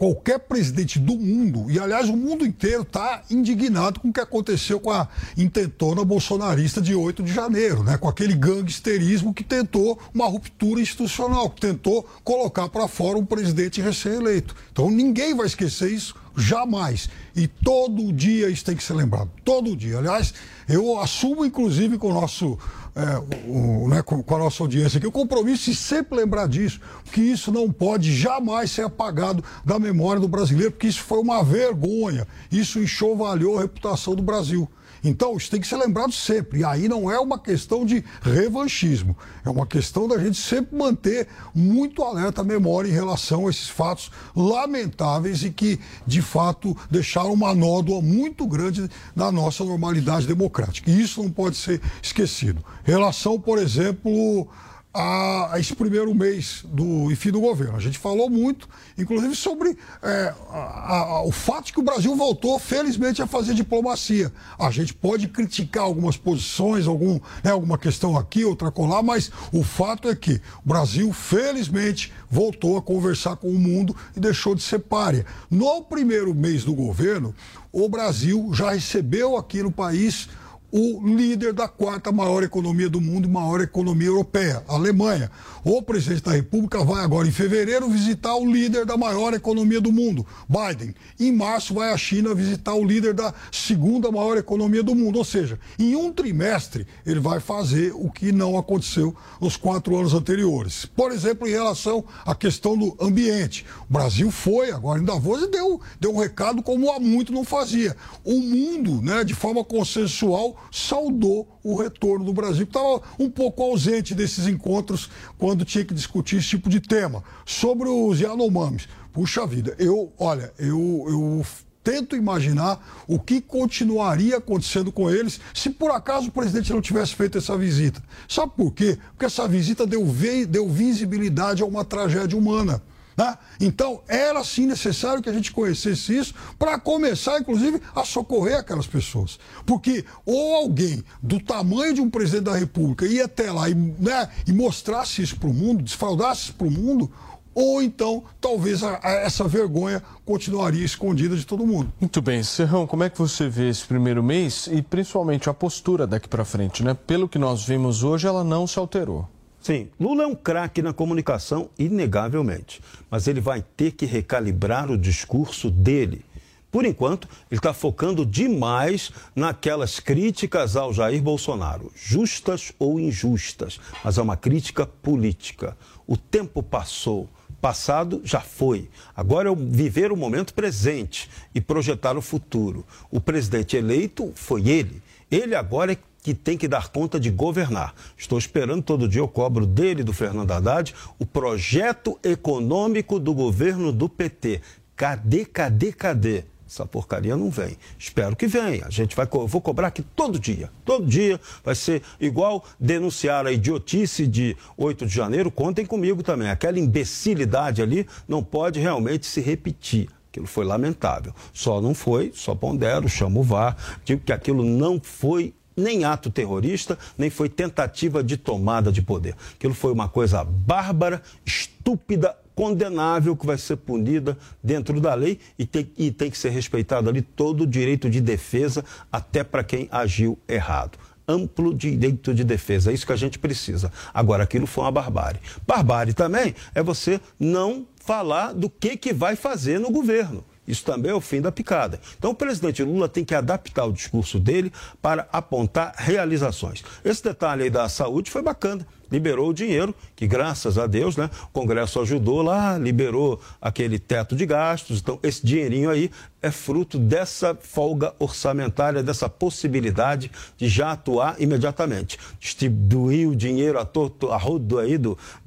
[0.04, 4.78] qualquer presidente do mundo, e aliás o mundo inteiro está indignado com o que aconteceu
[4.78, 7.98] com a intentona bolsonarista de 8 de janeiro, né?
[7.98, 13.80] com aquele gangsterismo que tentou uma ruptura institucional, que tentou colocar para fora um presidente
[13.80, 14.54] recém-eleito.
[14.74, 17.10] Então ninguém vai esquecer isso jamais.
[17.34, 19.30] E todo dia isso tem que ser lembrado.
[19.46, 20.00] Todo dia.
[20.00, 20.34] Aliás,
[20.68, 22.58] eu assumo, inclusive, com o nosso
[22.96, 26.80] é, o, né, com, com, a nossa audiência aqui, o compromisso de sempre lembrar disso,
[27.12, 31.44] que isso não pode jamais ser apagado da memória do brasileiro, porque isso foi uma
[31.44, 34.70] vergonha, isso enxovalhou a reputação do Brasil.
[35.04, 36.62] Então, isso tem que ser lembrado sempre.
[36.62, 41.28] E aí não é uma questão de revanchismo, é uma questão da gente sempre manter
[41.54, 47.34] muito alerta a memória em relação a esses fatos lamentáveis e que, de fato, deixaram
[47.34, 50.90] uma nódoa muito grande na nossa normalidade democrática.
[50.90, 52.64] E isso não pode ser esquecido.
[52.84, 54.48] Relação, por exemplo
[54.94, 57.76] a esse primeiro mês do enfim do governo.
[57.76, 62.16] A gente falou muito, inclusive, sobre é, a, a, o fato de que o Brasil
[62.16, 64.32] voltou, felizmente, a fazer diplomacia.
[64.58, 69.64] A gente pode criticar algumas posições, algum, né, alguma questão aqui, outra colar, mas o
[69.64, 74.62] fato é que o Brasil, felizmente, voltou a conversar com o mundo e deixou de
[74.62, 75.26] ser párea.
[75.50, 77.34] No primeiro mês do governo,
[77.72, 80.30] o Brasil já recebeu aqui no país
[80.76, 85.30] o líder da quarta maior economia do mundo maior economia europeia, a Alemanha.
[85.64, 89.92] O presidente da República vai agora, em fevereiro, visitar o líder da maior economia do
[89.92, 90.96] mundo, Biden.
[91.20, 95.20] Em março, vai à China visitar o líder da segunda maior economia do mundo.
[95.20, 100.16] Ou seja, em um trimestre, ele vai fazer o que não aconteceu nos quatro anos
[100.16, 100.88] anteriores.
[100.88, 103.64] Por exemplo, em relação à questão do ambiente.
[103.88, 107.44] O Brasil foi agora em Davos e deu, deu um recado como há muito não
[107.44, 107.96] fazia.
[108.24, 113.64] O mundo, né, de forma consensual, saudou o retorno do Brasil, que estava um pouco
[113.64, 117.24] ausente desses encontros quando tinha que discutir esse tipo de tema.
[117.46, 121.46] Sobre os Yanomamis, puxa vida, eu, olha, eu, eu
[121.84, 127.14] tento imaginar o que continuaria acontecendo com eles se por acaso o presidente não tivesse
[127.14, 128.02] feito essa visita.
[128.28, 128.98] Sabe por quê?
[129.12, 130.06] Porque essa visita deu,
[130.48, 132.82] deu visibilidade a uma tragédia humana.
[133.18, 133.38] Né?
[133.60, 138.88] Então, era sim necessário que a gente conhecesse isso para começar, inclusive, a socorrer aquelas
[138.88, 139.40] pessoas.
[139.66, 144.30] Porque ou alguém do tamanho de um presidente da República ia até lá e, né,
[144.48, 147.12] e mostrasse isso para o mundo, desfraudasse isso para o mundo,
[147.56, 151.92] ou então talvez a, a, essa vergonha continuaria escondida de todo mundo.
[152.00, 156.08] Muito bem, Serrão, como é que você vê esse primeiro mês e principalmente a postura
[156.08, 156.94] daqui para frente, né?
[156.94, 159.28] Pelo que nós vimos hoje, ela não se alterou.
[159.64, 162.82] Sim, Lula é um craque na comunicação, inegavelmente.
[163.10, 166.26] Mas ele vai ter que recalibrar o discurso dele.
[166.70, 174.18] Por enquanto, ele está focando demais naquelas críticas ao Jair Bolsonaro, justas ou injustas, mas
[174.18, 175.78] é uma crítica política.
[176.06, 177.30] O tempo passou,
[177.62, 178.90] passado já foi.
[179.16, 182.86] Agora é viver o momento presente e projetar o futuro.
[183.10, 185.02] O presidente eleito foi ele.
[185.32, 187.96] Ele agora é que tem que dar conta de governar.
[188.16, 193.92] Estou esperando todo dia, eu cobro dele, do Fernando Haddad, o projeto econômico do governo
[193.92, 194.62] do PT.
[194.96, 196.44] Cadê, cadê, cadê?
[196.68, 197.78] Essa porcaria não vem.
[198.00, 198.86] Espero que venha.
[198.86, 200.72] A gente vai, vou cobrar aqui todo dia.
[200.84, 205.52] Todo dia vai ser igual denunciar a idiotice de 8 de janeiro.
[205.52, 206.50] Contem comigo também.
[206.50, 210.10] Aquela imbecilidade ali não pode realmente se repetir.
[210.32, 211.32] Aquilo foi lamentável.
[211.54, 216.30] Só não foi, só pondero, chamo o VAR, digo que aquilo não foi nem ato
[216.30, 219.36] terrorista, nem foi tentativa de tomada de poder.
[219.56, 225.66] Aquilo foi uma coisa bárbara, estúpida, condenável, que vai ser punida dentro da lei e
[225.66, 229.88] tem, e tem que ser respeitado ali todo o direito de defesa, até para quem
[229.92, 232.92] agiu errado amplo direito de defesa.
[232.92, 233.92] É isso que a gente precisa.
[234.14, 235.40] Agora, aquilo foi uma barbárie.
[235.66, 240.44] Barbárie também é você não falar do que, que vai fazer no governo.
[240.68, 242.00] Isso também é o fim da picada.
[242.18, 244.72] Então, o presidente Lula tem que adaptar o discurso dele
[245.02, 246.84] para apontar realizações.
[247.04, 251.30] Esse detalhe aí da saúde foi bacana liberou o dinheiro, que graças a Deus, né,
[251.44, 255.00] o Congresso ajudou lá, liberou aquele teto de gastos.
[255.00, 256.10] Então, esse dinheirinho aí
[256.42, 262.18] é fruto dessa folga orçamentária, dessa possibilidade de já atuar imediatamente.
[262.40, 265.00] Distribuir o dinheiro a, torto, a rodo aí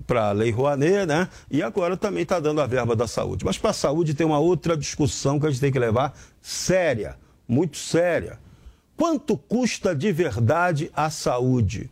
[0.07, 1.29] para a Lei Rouanet, né?
[1.51, 3.45] E agora também está dando a verba da saúde.
[3.45, 7.17] Mas para a saúde tem uma outra discussão que a gente tem que levar séria,
[7.49, 8.39] muito séria.
[8.97, 11.91] Quanto custa de verdade a saúde?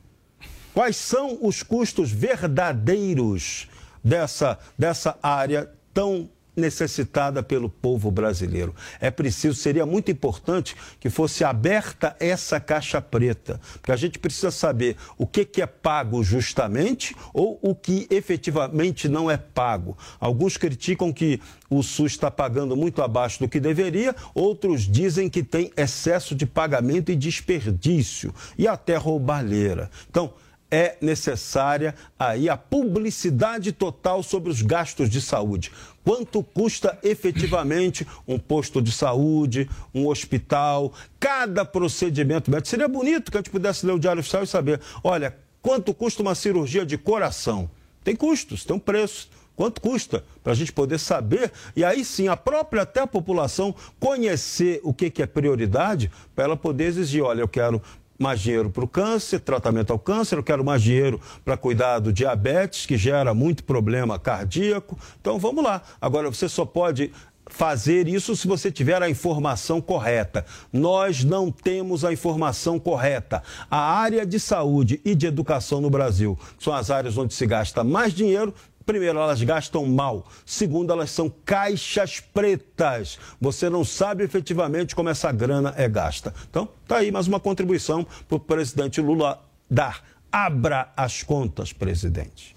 [0.75, 3.69] Quais são os custos verdadeiros
[4.03, 8.75] dessa, dessa área tão necessitada pelo povo brasileiro.
[9.01, 14.51] É preciso, seria muito importante que fosse aberta essa caixa preta, porque a gente precisa
[14.51, 19.97] saber o que, que é pago justamente ou o que efetivamente não é pago.
[20.21, 25.43] Alguns criticam que o SUS está pagando muito abaixo do que deveria, outros dizem que
[25.43, 29.91] tem excesso de pagamento e desperdício e até roubalheira.
[30.09, 30.33] Então,
[30.71, 35.71] é necessária aí a publicidade total sobre os gastos de saúde.
[36.05, 42.69] Quanto custa efetivamente um posto de saúde, um hospital, cada procedimento médico?
[42.69, 46.23] Seria bonito que a gente pudesse ler o Diário Oficial e saber, olha, quanto custa
[46.23, 47.71] uma cirurgia de coração?
[48.03, 49.31] Tem custos, tem um preço.
[49.57, 50.25] Quanto custa?
[50.43, 54.93] Para a gente poder saber e aí sim a própria até a população conhecer o
[54.93, 57.81] que, que é prioridade para ela poder exigir, olha, eu quero
[58.19, 62.13] mais dinheiro para o câncer, tratamento ao câncer, eu quero mais dinheiro para cuidar do
[62.13, 64.99] diabetes, que gera muito problema cardíaco.
[65.21, 65.83] Então vamos lá.
[66.01, 67.11] Agora você só pode
[67.47, 70.45] fazer isso se você tiver a informação correta.
[70.73, 73.43] Nós não temos a informação correta.
[73.71, 77.85] A área de saúde e de educação no Brasil são as áreas onde se gasta
[77.85, 78.55] mais dinheiro,
[78.87, 80.27] Primeiro, elas gastam mal.
[80.45, 83.19] Segundo, elas são caixas pretas.
[83.41, 86.35] Você não sabe efetivamente como essa grana é gasta.
[86.51, 90.03] Então, tá aí mais uma contribuição para o presidente Lula dar.
[90.31, 92.55] Abra as contas, presidente.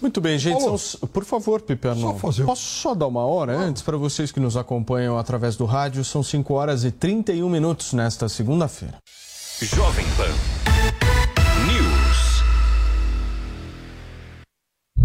[0.00, 0.60] Muito bem, gente.
[0.60, 2.00] São, por favor, Piperno.
[2.00, 2.44] Só fazer...
[2.44, 6.04] Posso só dar uma hora antes para vocês que nos acompanham através do rádio?
[6.04, 8.98] São 5 horas e 31 minutos nesta segunda-feira.
[9.62, 10.73] Jovem Pan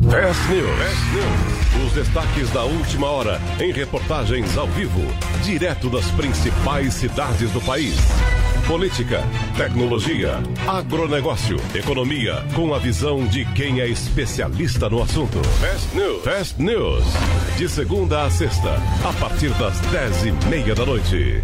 [0.10, 1.86] Fast News.
[1.86, 5.02] Os destaques da última hora em reportagens ao vivo,
[5.44, 7.96] direto das principais cidades do país.
[8.66, 9.24] Política,
[9.56, 15.38] tecnologia, agronegócio, economia, com a visão de quem é especialista no assunto.
[15.60, 16.24] Fast News.
[16.24, 17.04] Fast News.
[17.58, 21.44] De segunda a sexta, a partir das dez e meia da noite.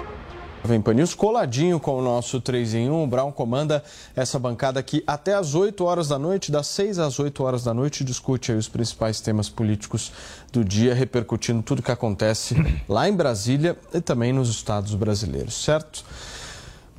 [0.63, 3.03] Vem Pan News coladinho com o nosso 3 em 1.
[3.03, 3.83] O Brown comanda
[4.15, 7.73] essa bancada aqui até às 8 horas da noite, das 6 às 8 horas da
[7.73, 10.11] noite, discute os principais temas políticos
[10.51, 12.55] do dia, repercutindo tudo que acontece
[12.87, 16.05] lá em Brasília e também nos estados brasileiros, certo?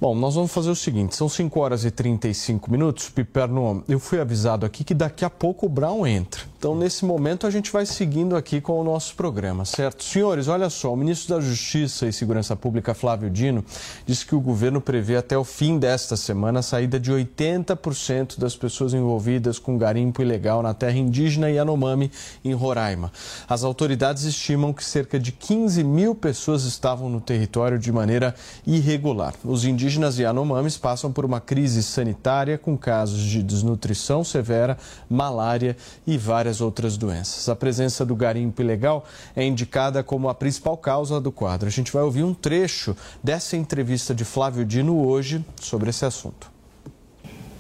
[0.03, 3.09] Bom, nós vamos fazer o seguinte: são 5 horas e 35 minutos.
[3.09, 6.43] Piperno, eu fui avisado aqui que daqui a pouco o Brown entra.
[6.59, 10.03] Então, nesse momento, a gente vai seguindo aqui com o nosso programa, certo?
[10.03, 13.65] Senhores, olha só: o ministro da Justiça e Segurança Pública, Flávio Dino,
[14.05, 18.57] disse que o governo prevê até o fim desta semana a saída de 80% das
[18.57, 22.11] pessoas envolvidas com garimpo ilegal na terra indígena Yanomami,
[22.45, 23.13] em Roraima.
[23.49, 28.35] As autoridades estimam que cerca de 15 mil pessoas estavam no território de maneira
[28.67, 29.35] irregular.
[29.45, 34.79] Os indígenas indígenas Yanomamis passam por uma crise sanitária com casos de desnutrição severa,
[35.09, 35.77] malária
[36.07, 37.47] e várias outras doenças.
[37.51, 39.05] A presença do garimpo ilegal
[39.37, 41.69] é indicada como a principal causa do quadro.
[41.69, 46.51] A gente vai ouvir um trecho dessa entrevista de Flávio Dino hoje sobre esse assunto.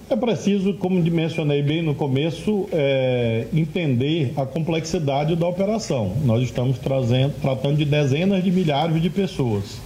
[0.09, 6.17] É preciso, como mencionei bem no começo, é, entender a complexidade da operação.
[6.25, 9.82] Nós estamos trazendo, tratando de dezenas de milhares de pessoas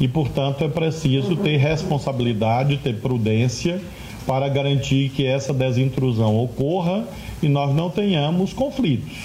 [0.00, 3.80] e, portanto, é preciso ter responsabilidade, ter prudência
[4.26, 7.04] para garantir que essa desintrusão ocorra
[7.42, 9.18] e nós não tenhamos conflitos.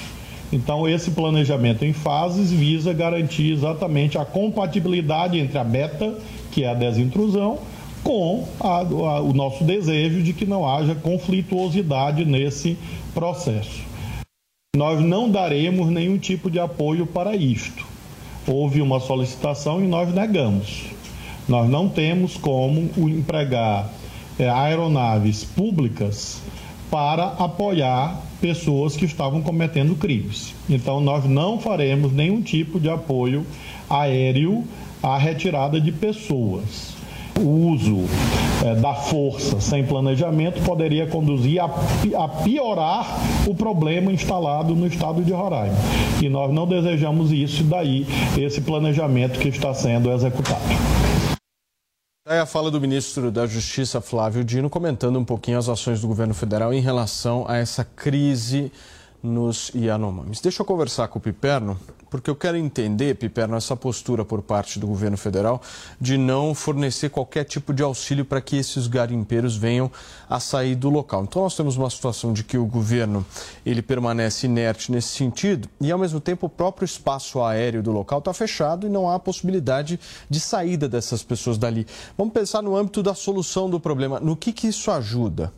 [0.51, 6.13] Então, esse planejamento em fases visa garantir exatamente a compatibilidade entre a beta,
[6.51, 7.59] que é a desintrusão,
[8.03, 12.77] com a, a, o nosso desejo de que não haja conflituosidade nesse
[13.13, 13.81] processo.
[14.75, 17.94] Nós não daremos nenhum tipo de apoio para isto
[18.47, 20.85] houve uma solicitação e nós negamos.
[21.47, 23.89] Nós não temos como empregar
[24.39, 26.41] é, aeronaves públicas
[26.89, 30.53] para apoiar pessoas que estavam cometendo crimes.
[30.69, 33.45] Então, nós não faremos nenhum tipo de apoio
[33.89, 34.63] aéreo
[35.01, 36.94] à retirada de pessoas
[37.39, 38.05] o uso
[38.63, 43.05] é, da força sem planejamento poderia conduzir a, a, piorar
[43.45, 45.75] o problema instalado no estado de Roraima.
[46.21, 48.05] E nós não desejamos isso, daí
[48.37, 50.61] esse planejamento que está sendo executado.
[52.27, 56.07] É a fala do ministro da Justiça, Flávio Dino, comentando um pouquinho as ações do
[56.07, 58.71] governo federal em relação a essa crise
[59.25, 60.39] nos Yanomamis.
[60.39, 61.77] Deixa eu conversar com o Piperno,
[62.09, 65.61] porque eu quero entender, Piperno, essa postura por parte do governo federal
[65.99, 69.91] de não fornecer qualquer tipo de auxílio para que esses garimpeiros venham
[70.29, 71.23] a sair do local.
[71.23, 73.25] Então nós temos uma situação de que o governo
[73.65, 78.19] ele permanece inerte nesse sentido e ao mesmo tempo o próprio espaço aéreo do local
[78.19, 79.99] está fechado e não há possibilidade
[80.29, 81.87] de saída dessas pessoas dali.
[82.17, 84.19] Vamos pensar no âmbito da solução do problema.
[84.19, 85.51] No que, que isso ajuda?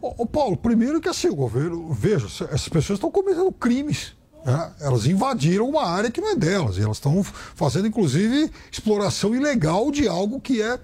[0.00, 4.12] Ô, Paulo, primeiro que assim, o governo, veja, essas pessoas estão cometendo crimes.
[4.44, 4.72] Né?
[4.80, 6.76] Elas invadiram uma área que não é delas.
[6.76, 10.78] E elas estão fazendo, inclusive, exploração ilegal de algo que é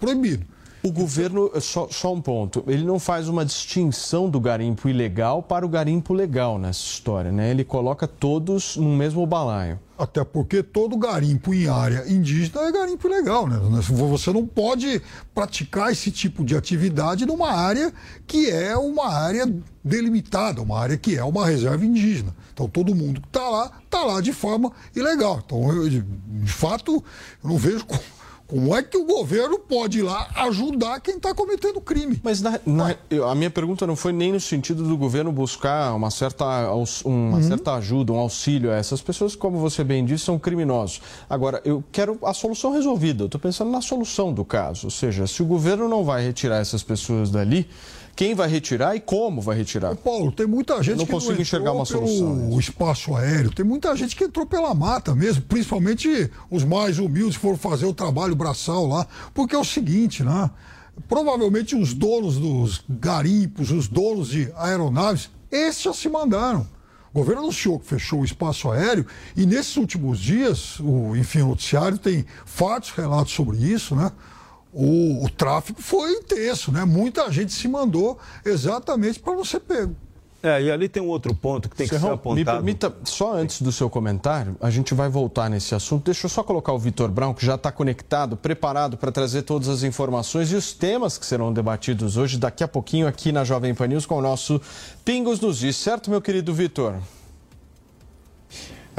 [0.00, 0.44] proibido.
[0.82, 5.66] O governo, só, só, um ponto, ele não faz uma distinção do garimpo ilegal para
[5.66, 7.50] o garimpo legal nessa história, né?
[7.50, 9.78] Ele coloca todos no mesmo balaio.
[9.98, 13.58] Até porque todo garimpo em área indígena é garimpo ilegal, né?
[13.82, 15.02] Você não pode
[15.34, 17.92] praticar esse tipo de atividade numa área
[18.24, 22.32] que é uma área delimitada, uma área que é uma reserva indígena.
[22.54, 25.42] Então todo mundo que está lá, está lá de forma ilegal.
[25.44, 27.02] Então, eu, de, de fato,
[27.42, 28.00] eu não vejo Como
[28.74, 32.18] é que o governo pode ir lá ajudar quem está cometendo crime?
[32.22, 32.96] Mas na, na,
[33.30, 36.44] a minha pergunta não foi nem no sentido do governo buscar uma certa,
[37.04, 37.42] uma uhum.
[37.42, 41.02] certa ajuda, um auxílio a essas pessoas, como você bem disse, são criminosos.
[41.28, 43.24] Agora, eu quero a solução resolvida.
[43.24, 44.86] Eu estou pensando na solução do caso.
[44.86, 47.68] Ou seja, se o governo não vai retirar essas pessoas dali,
[48.18, 49.92] quem vai retirar e como vai retirar.
[49.92, 52.50] Ô Paulo, tem muita gente não que consigo não enxergar uma solução.
[52.50, 57.36] O espaço aéreo, tem muita gente que entrou pela mata mesmo, principalmente os mais humildes
[57.36, 60.50] foram fazer o trabalho braçal lá, porque é o seguinte, né?
[61.08, 66.66] Provavelmente os donos dos garimpos, os donos de aeronaves, esses já se mandaram.
[67.14, 69.06] O governo anunciou que fechou o espaço aéreo
[69.36, 74.10] e nesses últimos dias, o, enfim, o noticiário tem fartos relatos sobre isso, né?
[74.72, 76.84] O, o tráfego foi intenso, né?
[76.84, 79.94] Muita gente se mandou exatamente para não ser pego.
[80.40, 82.38] É, e ali tem um outro ponto que tem Serrão, que ser apontado.
[82.38, 86.04] Me permita, só antes do seu comentário, a gente vai voltar nesse assunto.
[86.04, 89.68] Deixa eu só colocar o Vitor Brown, que já está conectado, preparado para trazer todas
[89.68, 93.74] as informações e os temas que serão debatidos hoje, daqui a pouquinho, aqui na Jovem
[93.74, 94.60] Pan News, com o nosso
[95.04, 95.76] Pingos nos Diz.
[95.76, 96.94] Certo, meu querido Vitor?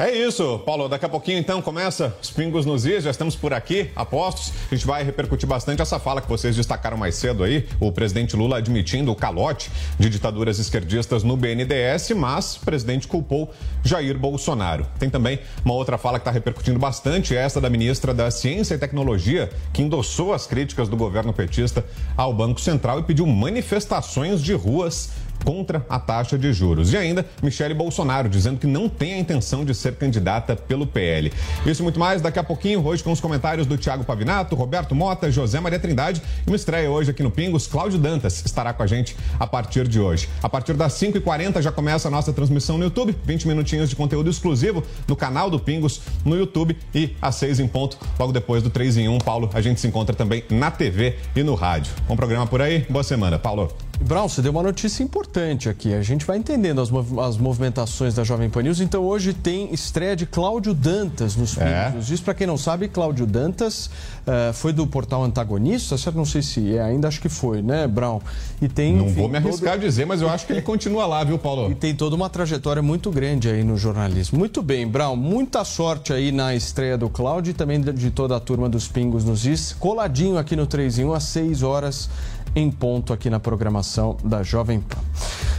[0.00, 0.88] É isso, Paulo.
[0.88, 3.04] Daqui a pouquinho, então, começa os pingos nos is.
[3.04, 4.50] Já estamos por aqui, apostos.
[4.72, 7.68] A gente vai repercutir bastante essa fala que vocês destacaram mais cedo aí.
[7.78, 13.50] O presidente Lula admitindo o calote de ditaduras esquerdistas no BNDES, mas o presidente culpou
[13.84, 14.86] Jair Bolsonaro.
[14.98, 18.78] Tem também uma outra fala que está repercutindo bastante, essa da ministra da Ciência e
[18.78, 21.84] Tecnologia, que endossou as críticas do governo petista
[22.16, 25.10] ao Banco Central e pediu manifestações de ruas
[25.44, 26.92] contra a taxa de juros.
[26.92, 31.32] E ainda, Michele Bolsonaro dizendo que não tem a intenção de ser candidata pelo PL.
[31.66, 34.94] Isso e muito mais daqui a pouquinho, hoje com os comentários do Tiago Pavinato, Roberto
[34.94, 38.82] Mota, José Maria Trindade e uma estreia hoje aqui no Pingos, Cláudio Dantas estará com
[38.82, 40.28] a gente a partir de hoje.
[40.42, 44.30] A partir das 5h40 já começa a nossa transmissão no YouTube, 20 minutinhos de conteúdo
[44.30, 48.70] exclusivo no canal do Pingos no YouTube e às 6 em ponto, logo depois do
[48.70, 51.92] 3 em 1, Paulo, a gente se encontra também na TV e no rádio.
[52.06, 53.89] Bom programa por aí, boa semana, Paulo.
[54.02, 55.92] Brown, você deu uma notícia importante aqui.
[55.92, 58.80] A gente vai entendendo as, mov as movimentações da Jovem Pan News.
[58.80, 61.92] Então, hoje tem estreia de Cláudio Dantas nos é.
[61.98, 66.16] Isso, para quem não sabe, Cláudio Dantas uh, foi do portal Antagonista, certo?
[66.16, 68.20] Não sei se é, ainda acho que foi, né, Brown?
[68.60, 68.96] E tem.
[68.96, 69.82] Não enfim, vou me arriscar todo...
[69.82, 71.70] a dizer, mas eu acho que ele continua lá, viu, Paulo?
[71.70, 74.38] E tem toda uma trajetória muito grande aí no jornalismo.
[74.38, 75.14] Muito bem, Brown.
[75.14, 79.24] Muita sorte aí na estreia do Cláudio e também de toda a turma dos Pingos
[79.24, 79.74] nos Is.
[79.78, 82.08] Coladinho aqui no 3 em 1 às 6 horas
[82.54, 84.98] em ponto aqui na programação da Jovem Pan.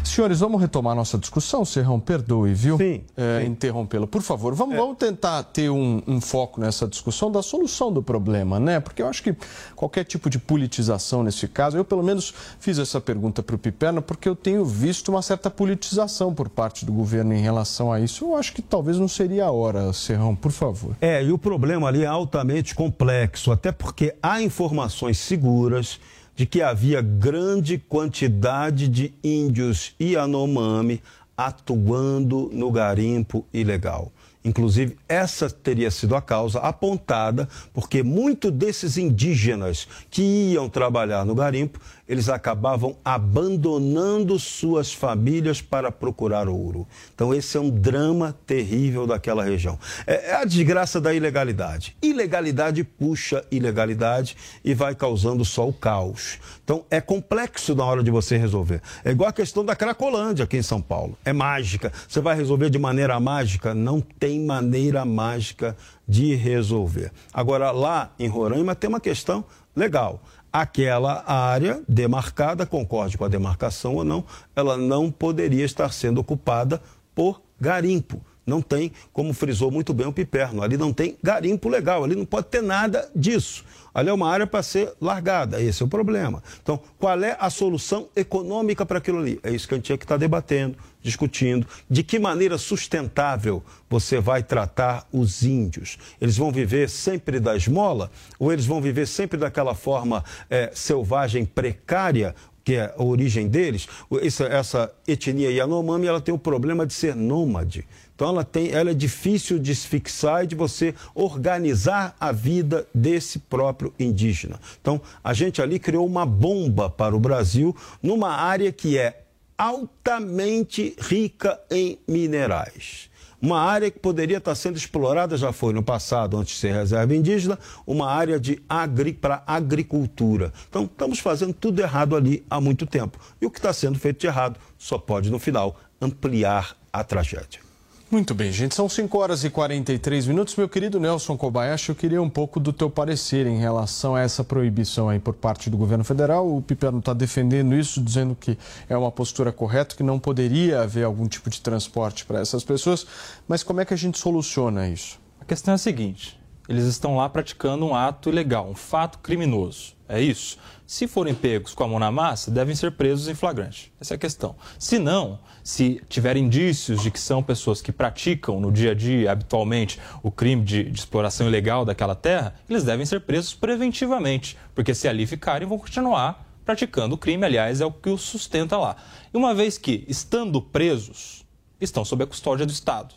[0.04, 1.64] Senhores, vamos retomar nossa discussão.
[1.64, 2.78] Serrão, perdoe, viu?
[2.78, 3.02] Sim.
[3.16, 4.06] É, Interrompê-lo.
[4.06, 4.78] Por favor, vamos, é.
[4.78, 8.80] vamos tentar ter um, um, foco nessa discussão da solução do problema, né?
[8.80, 9.34] Porque eu acho que
[9.76, 14.02] qualquer tipo de politização nesse caso, eu pelo menos fiz essa pergunta para o Piperno,
[14.02, 18.26] porque eu tenho visto uma certa politização por parte do governo em relação a isso.
[18.26, 20.96] Eu acho que talvez não seria a hora, Serrão, por favor.
[21.00, 26.00] É, e o problema ali é altamente complexo, até porque há informações seguras
[26.36, 31.02] de que havia grande quantidade de índios Yanomami
[31.36, 34.12] atuando no garimpo ilegal.
[34.44, 41.36] Inclusive, essa teria sido a causa apontada porque muitos desses indígenas que iam trabalhar no
[41.36, 41.80] garimpo
[42.12, 46.86] eles acabavam abandonando suas famílias para procurar ouro.
[47.16, 49.80] Então, esse é um drama terrível daquela região.
[50.06, 51.96] É, é a desgraça da ilegalidade.
[52.02, 56.38] Ilegalidade puxa ilegalidade e vai causando só o caos.
[56.62, 58.82] Então, é complexo na hora de você resolver.
[59.06, 61.18] É igual a questão da Cracolândia aqui em São Paulo.
[61.24, 61.94] É mágica.
[62.10, 63.74] Você vai resolver de maneira mágica?
[63.74, 65.76] Não tem maneira mágica
[66.08, 67.12] de resolver.
[67.34, 69.44] Agora, lá em Roraima tem uma questão
[69.76, 70.22] legal
[70.52, 74.26] aquela área demarcada, concorde com a demarcação ou não,
[74.56, 76.82] ela não poderia estar sendo ocupada
[77.16, 78.22] por garimpo.
[78.46, 82.26] Não tem, como frisou muito bem o Piperno, ali não tem garimpo legal, ali não
[82.26, 83.64] pode ter nada disso.
[83.94, 86.42] Ali é uma área para ser largada, esse é o problema.
[86.62, 89.40] Então, qual é a solução econômica para aquilo ali?
[89.44, 91.68] É isso que a gente tinha que estar tá debatendo, discutindo.
[91.90, 95.98] De que maneira sustentável você vai tratar os índios?
[96.22, 98.10] Eles vão viver sempre da esmola?
[98.40, 102.34] Ou eles vão viver sempre daquela forma é, selvagem, precária?
[102.64, 103.88] que é a origem deles,
[104.22, 107.88] essa, essa etnia Yanomami, ela tem o problema de ser nômade.
[108.22, 112.88] Então ela, tem, ela é difícil de se fixar e de você organizar a vida
[112.94, 114.60] desse próprio indígena.
[114.80, 119.24] Então a gente ali criou uma bomba para o Brasil numa área que é
[119.58, 123.10] altamente rica em minerais.
[123.42, 127.16] Uma área que poderia estar sendo explorada, já foi no passado, antes de ser reserva
[127.16, 127.58] indígena,
[127.88, 130.54] uma área de agri, para agricultura.
[130.70, 133.18] Então, estamos fazendo tudo errado ali há muito tempo.
[133.42, 137.71] E o que está sendo feito de errado só pode, no final, ampliar a tragédia.
[138.12, 138.76] Muito bem, gente.
[138.76, 140.54] São 5 horas e 43 minutos.
[140.58, 144.44] Meu querido Nelson Kobayashi, eu queria um pouco do teu parecer em relação a essa
[144.44, 146.54] proibição aí por parte do governo federal.
[146.54, 148.58] O Piperno está defendendo isso, dizendo que
[148.90, 153.08] é uma postura correta, que não poderia haver algum tipo de transporte para essas pessoas.
[153.48, 155.18] Mas como é que a gente soluciona isso?
[155.40, 156.38] A questão é a seguinte:
[156.68, 159.94] eles estão lá praticando um ato ilegal, um fato criminoso.
[160.10, 160.58] É isso.
[160.86, 163.94] Se forem pegos com a mão na massa, devem ser presos em flagrante.
[164.02, 164.58] Essa é a questão.
[164.78, 169.32] Se não, se tiver indícios de que são pessoas que praticam no dia a dia,
[169.32, 174.94] habitualmente, o crime de, de, exploração ilegal daquela terra, eles devem ser presos preventivamente, porque
[174.94, 178.96] se ali ficarem, vão continuar praticando o crime, aliás, é o que os sustenta lá.
[179.34, 181.44] E uma vez que, estando presos,
[181.80, 183.16] estão sob a custódia do Estado.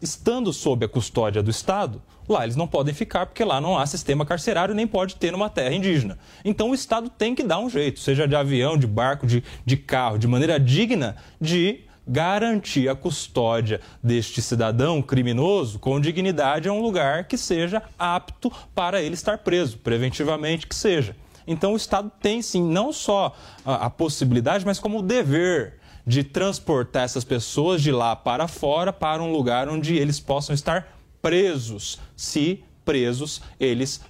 [0.00, 3.86] Estando sob a custódia do Estado, Lá eles não podem ficar porque lá não há
[3.86, 6.18] sistema carcerário nem pode ter numa terra indígena.
[6.44, 9.76] Então o Estado tem que dar um jeito, seja de avião, de barco, de, de
[9.76, 16.80] carro, de maneira digna de garantir a custódia deste cidadão criminoso com dignidade a um
[16.80, 21.16] lugar que seja apto para ele estar preso, preventivamente que seja.
[21.46, 23.34] Então o Estado tem sim não só
[23.64, 28.92] a, a possibilidade, mas como o dever de transportar essas pessoas de lá para fora
[28.92, 34.00] para um lugar onde eles possam estar presos, se presos eles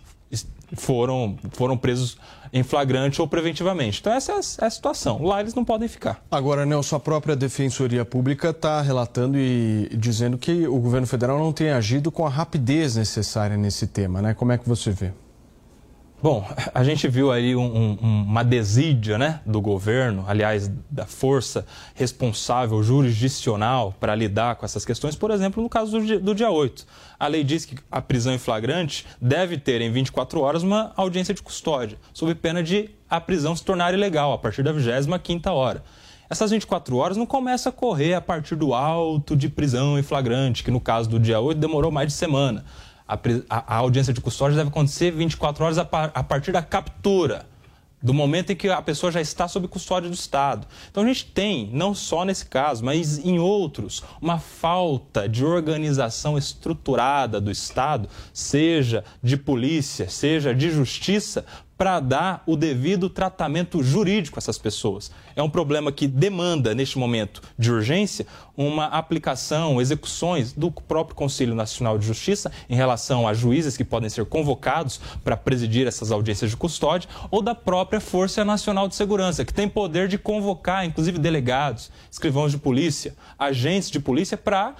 [0.74, 2.18] foram, foram presos
[2.56, 4.00] em flagrante ou preventivamente.
[4.00, 5.22] Então, essa é a situação.
[5.22, 6.24] Lá eles não podem ficar.
[6.30, 11.52] Agora, Nelson, a própria Defensoria Pública está relatando e dizendo que o governo federal não
[11.52, 14.34] tem agido com a rapidez necessária nesse tema, né?
[14.34, 15.12] Como é que você vê?
[16.22, 21.66] Bom, a gente viu aí um, um, uma desídia né, do governo, aliás, da força
[21.94, 26.50] responsável jurisdicional para lidar com essas questões, por exemplo, no caso do dia, do dia
[26.50, 26.86] 8.
[27.20, 31.34] A lei diz que a prisão em flagrante deve ter em 24 horas uma audiência
[31.34, 35.84] de custódia, sob pena de a prisão se tornar ilegal a partir da 25ª hora.
[36.30, 40.64] Essas 24 horas não começam a correr a partir do auto de prisão em flagrante,
[40.64, 42.64] que no caso do dia 8 demorou mais de semana
[43.08, 47.46] a, a, audiência de custódia deve acontecer 24 horas a, par, a partir da captura,
[48.02, 50.66] do momento em que a pessoa já está sob custódia do Estado.
[50.90, 56.36] Então a gente tem, não só nesse caso, mas em outros, uma falta de organização
[56.36, 61.44] estruturada do Estado, seja de polícia, seja de justiça,
[61.76, 65.10] para dar o devido tratamento jurídico a essas pessoas.
[65.34, 71.54] É um problema que demanda, neste momento de urgência, uma aplicação, execuções do próprio Conselho
[71.54, 76.50] Nacional de Justiça em relação a juízes que podem ser convocados para presidir essas audiências
[76.50, 81.18] de custódia, ou da própria Força Nacional de Segurança, que tem poder de convocar, inclusive,
[81.18, 84.74] delegados, escrivãos de polícia, agentes de polícia, para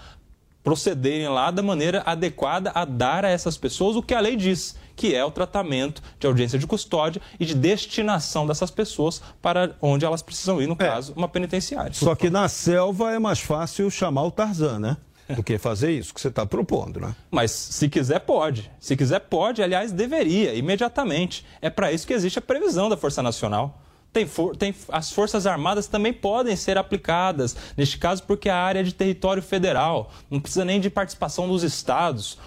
[0.67, 4.75] procederem lá da maneira adequada a dar a essas pessoas o que a lei diz,
[4.97, 10.05] que é o tratamento de audiência de custódia e de destinação dessas pessoas para onde
[10.05, 10.77] elas precisam ir, no é.
[10.77, 11.93] caso, uma penitenciária.
[11.93, 14.97] Só que na selva é mais fácil chamar o Tarzan, né?
[15.35, 17.15] do que fazer isso que você está propondo, né?
[17.31, 18.71] Mas se quiser, pode.
[18.79, 19.61] Se quiser, pode.
[19.63, 21.45] Aliás, deveria, imediatamente.
[21.61, 23.83] É para isso que existe a previsão da Força Nacional.
[24.13, 28.81] Tem, for, tem, as Forças Armadas também podem ser aplicadas, neste caso, porque a área
[28.81, 32.39] é de território federal, não precisa nem de participação dos estados.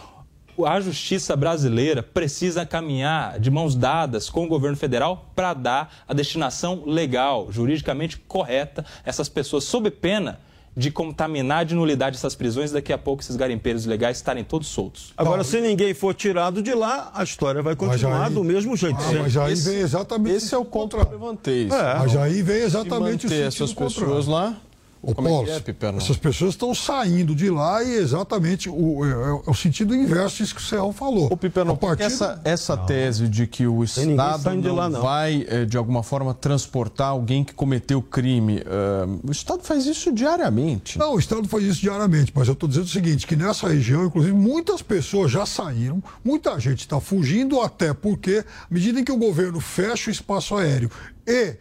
[0.65, 6.13] A justiça brasileira precisa caminhar de mãos dadas com o governo federal para dar a
[6.13, 10.39] destinação legal, juridicamente correta, essas pessoas, sob pena
[10.75, 15.13] de contaminar de nulidade essas prisões, daqui a pouco esses garimpeiros legais estarem todos soltos.
[15.17, 18.97] Agora, se ninguém for tirado de lá, a história vai continuar aí, do mesmo jeito.
[18.97, 21.65] Ah, mas aí esse, vem exatamente esse é o contra levantei.
[21.65, 24.55] É, mas aí vem exatamente o essas pessoas lá
[25.01, 29.09] o Como Paulo, é é, essas pessoas estão saindo de lá e exatamente o, é,
[29.47, 31.29] é o sentido inverso disso que o Céu falou.
[31.31, 32.03] O Piperno, partir...
[32.03, 36.33] essa, essa tese de que o Estado não, lá, não, vai, é, de alguma forma,
[36.33, 40.99] transportar alguém que cometeu crime, uh, o Estado faz isso diariamente.
[40.99, 44.05] Não, o Estado faz isso diariamente, mas eu estou dizendo o seguinte, que nessa região,
[44.05, 49.11] inclusive, muitas pessoas já saíram, muita gente está fugindo até porque, à medida em que
[49.11, 50.91] o governo fecha o espaço aéreo
[51.25, 51.55] e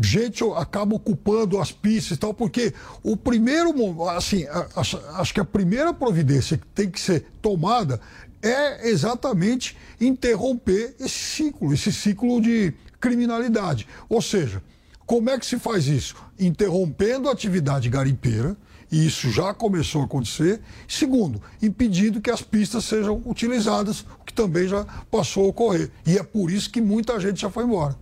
[0.00, 3.72] gente acaba ocupando as pistas e tal, porque o primeiro,
[4.08, 4.44] assim,
[4.76, 8.00] acho que a primeira providência que tem que ser tomada
[8.42, 13.86] é exatamente interromper esse ciclo, esse ciclo de criminalidade.
[14.08, 14.62] Ou seja,
[15.06, 16.16] como é que se faz isso?
[16.38, 18.56] Interrompendo a atividade garimpeira,
[18.92, 20.60] e isso já começou a acontecer.
[20.86, 25.90] Segundo, impedindo que as pistas sejam utilizadas, o que também já passou a ocorrer.
[26.06, 27.96] E é por isso que muita gente já foi embora.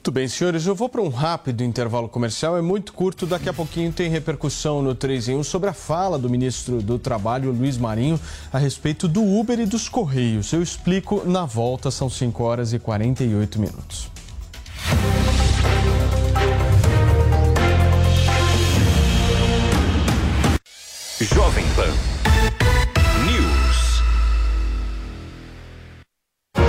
[0.00, 3.52] Muito bem, senhores, eu vou para um rápido intervalo comercial, é muito curto, daqui a
[3.52, 7.76] pouquinho tem repercussão no 3 em 1 sobre a fala do ministro do Trabalho, Luiz
[7.76, 8.18] Marinho,
[8.50, 10.54] a respeito do Uber e dos Correios.
[10.54, 14.08] Eu explico na volta, são 5 horas e 48 minutos.
[21.20, 22.19] Jovem Pan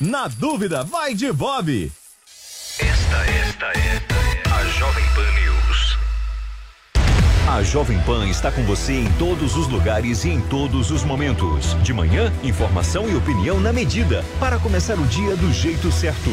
[0.00, 1.90] na dúvida, vai de Bob.
[2.78, 5.98] Esta, esta, esta é a Jovem Pan News.
[7.48, 11.80] A Jovem Pan está com você em todos os lugares e em todos os momentos.
[11.82, 16.30] De manhã, informação e opinião na medida, para começar o dia do jeito certo.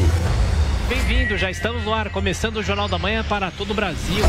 [0.88, 4.24] Bem-vindo, já estamos no ar, começando o Jornal da Manhã para todo o Brasil.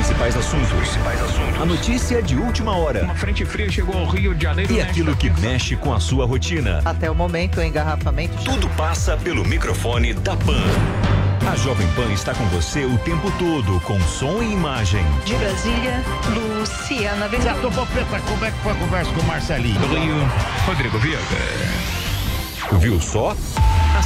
[0.00, 1.60] Os principais assuntos.
[1.60, 3.04] A notícia de última hora.
[3.04, 4.72] Uma frente fria chegou ao Rio de Janeiro.
[4.72, 6.80] E aquilo que mexe com a sua rotina.
[6.86, 8.42] Até o momento, o engarrafamento.
[8.42, 10.62] Tudo passa pelo microfone da Pan.
[11.46, 15.04] A Jovem Pan está com você o tempo todo, com som e imagem.
[15.26, 16.02] De Brasília,
[16.34, 19.80] Luciana Zato Popeta, como é que foi a conversa com o Marcelinho?
[19.80, 20.14] Do Rio,
[20.66, 21.20] Rodrigo Viega.
[22.78, 23.36] Viu só?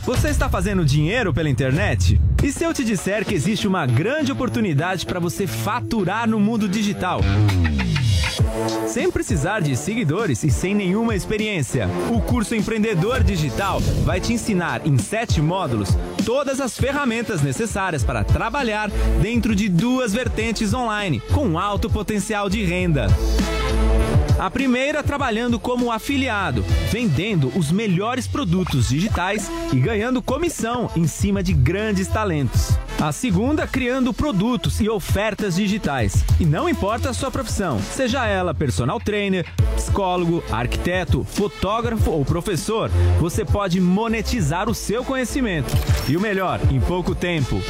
[0.04, 2.20] Você está fazendo dinheiro pela internet?
[2.42, 6.68] E se eu te disser que existe uma grande oportunidade para você faturar no mundo
[6.68, 7.20] digital?
[8.88, 11.88] Sem precisar de seguidores e sem nenhuma experiência.
[12.10, 15.90] O curso Empreendedor Digital vai te ensinar em sete módulos
[16.26, 18.90] todas as ferramentas necessárias para trabalhar
[19.22, 23.08] dentro de duas vertentes online com alto potencial de renda.
[24.40, 31.44] A primeira trabalhando como afiliado, vendendo os melhores produtos digitais e ganhando comissão em cima
[31.44, 32.72] de grandes talentos.
[33.02, 36.24] A segunda criando produtos e ofertas digitais.
[36.40, 42.90] E não importa a sua profissão, seja ela personal trainer, psicólogo, arquiteto, fotógrafo ou professor,
[43.20, 45.76] você pode monetizar o seu conhecimento.
[46.08, 47.62] E o melhor, em pouco tempo.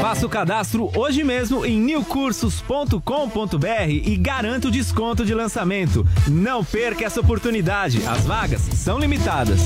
[0.00, 6.06] Faça o cadastro hoje mesmo em newcursos.com.br e garanta o desconto de lançamento.
[6.28, 9.60] Não perca essa oportunidade, as vagas são limitadas.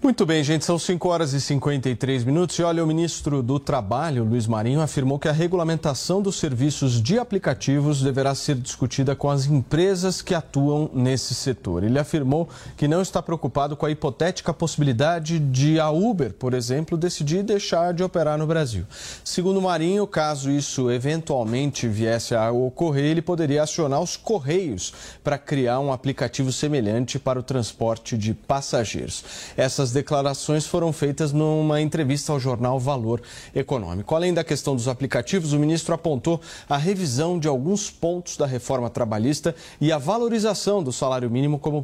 [0.00, 2.56] Muito bem, gente, são 5 horas e 53 minutos.
[2.56, 7.18] E olha, o ministro do Trabalho, Luiz Marinho, afirmou que a regulamentação dos serviços de
[7.18, 11.82] aplicativos deverá ser discutida com as empresas que atuam nesse setor.
[11.82, 16.96] Ele afirmou que não está preocupado com a hipotética possibilidade de a Uber, por exemplo,
[16.96, 18.84] decidir deixar de operar no Brasil.
[19.24, 24.94] Segundo Marinho, caso isso eventualmente viesse a ocorrer, ele poderia acionar os Correios
[25.24, 29.24] para criar um aplicativo semelhante para o transporte de passageiros.
[29.56, 33.22] Essas declarações foram feitas numa entrevista ao jornal Valor
[33.54, 34.14] Econômico.
[34.14, 38.90] Além da questão dos aplicativos, o ministro apontou a revisão de alguns pontos da reforma
[38.90, 41.82] trabalhista e a valorização do salário mínimo como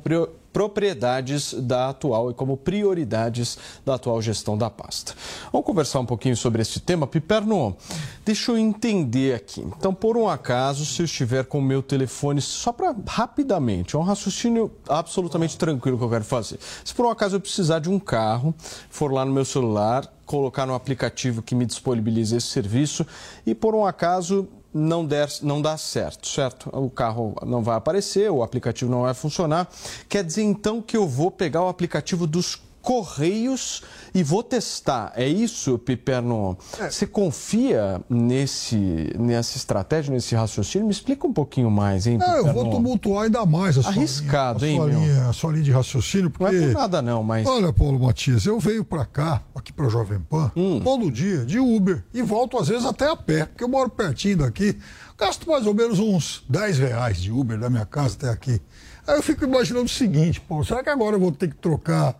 [0.55, 5.13] propriedades da atual e como prioridades da atual gestão da pasta.
[5.53, 7.09] Vamos conversar um pouquinho sobre esse tema.
[7.09, 7.77] Piperno,
[8.25, 9.67] deixa eu entender aqui.
[9.77, 13.99] Então, por um acaso, se eu estiver com o meu telefone, só para rapidamente, é
[13.99, 16.61] um raciocínio absolutamente tranquilo que eu quero fazer.
[16.85, 18.55] Se por um acaso eu precisar de um carro,
[18.89, 23.05] for lá no meu celular, colocar no aplicativo que me disponibiliza esse serviço
[23.45, 26.68] e por um acaso não, der, não dá certo, certo?
[26.72, 29.68] O carro não vai aparecer, o aplicativo não vai funcionar.
[30.09, 33.82] Quer dizer então que eu vou pegar o aplicativo dos Correios
[34.14, 35.11] e vou testar.
[35.16, 36.57] É isso, Piperno?
[36.78, 36.91] É.
[36.91, 40.87] Você confia nesse, nessa estratégia, nesse raciocínio?
[40.87, 42.47] Me explica um pouquinho mais, hein, Piperno?
[42.47, 45.32] É, eu vou tumultuar ainda mais a sua Arriscado, linha, a hein, sua linha, a
[45.32, 46.55] sua linha de raciocínio, porque...
[46.55, 47.47] Não é por nada não, mas...
[47.47, 50.78] Olha, Paulo Matias, eu venho para cá, aqui para Jovem Pan, hum.
[50.85, 54.37] todo dia, de Uber, e volto às vezes até a pé, porque eu moro pertinho
[54.37, 54.76] daqui,
[55.18, 58.61] gasto mais ou menos uns 10 reais de Uber da minha casa até aqui.
[59.07, 62.14] Aí eu fico imaginando o seguinte, Paulo, será que agora eu vou ter que trocar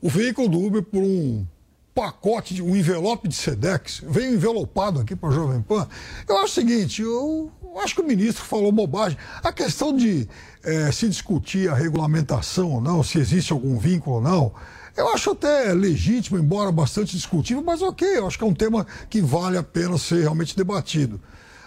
[0.00, 1.46] o veículo do Uber por um
[1.94, 5.88] pacote, um envelope de Sedex, veio envelopado aqui para o Jovem Pan.
[6.28, 7.50] Eu acho o seguinte, eu
[7.82, 9.16] acho que o ministro falou bobagem.
[9.42, 10.28] A questão de
[10.62, 14.52] é, se discutir a regulamentação ou não, se existe algum vínculo ou não,
[14.94, 18.86] eu acho até legítimo, embora bastante discutível, mas ok, eu acho que é um tema
[19.08, 21.18] que vale a pena ser realmente debatido.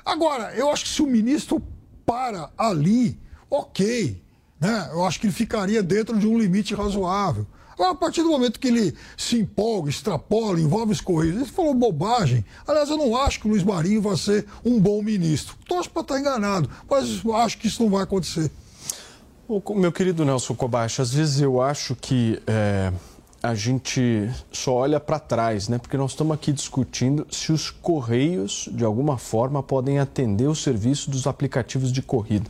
[0.05, 1.61] Agora, eu acho que se o ministro
[2.05, 3.19] para ali,
[3.49, 4.23] ok,
[4.59, 4.89] né?
[4.91, 7.47] eu acho que ele ficaria dentro de um limite razoável.
[7.79, 12.43] A partir do momento que ele se empolga, extrapola, envolve os Correios, ele falou bobagem.
[12.67, 15.55] Aliás, eu não acho que o Luiz Marinho vai ser um bom ministro.
[15.65, 18.51] Torço para estar enganado, mas acho que isso não vai acontecer.
[19.75, 22.91] Meu querido Nelson Kobayashi, às vezes eu acho que é,
[23.41, 25.77] a gente só olha para trás, né?
[25.77, 31.09] Porque nós estamos aqui discutindo se os Correios, de alguma forma, podem atender o serviço
[31.09, 32.49] dos aplicativos de corrida.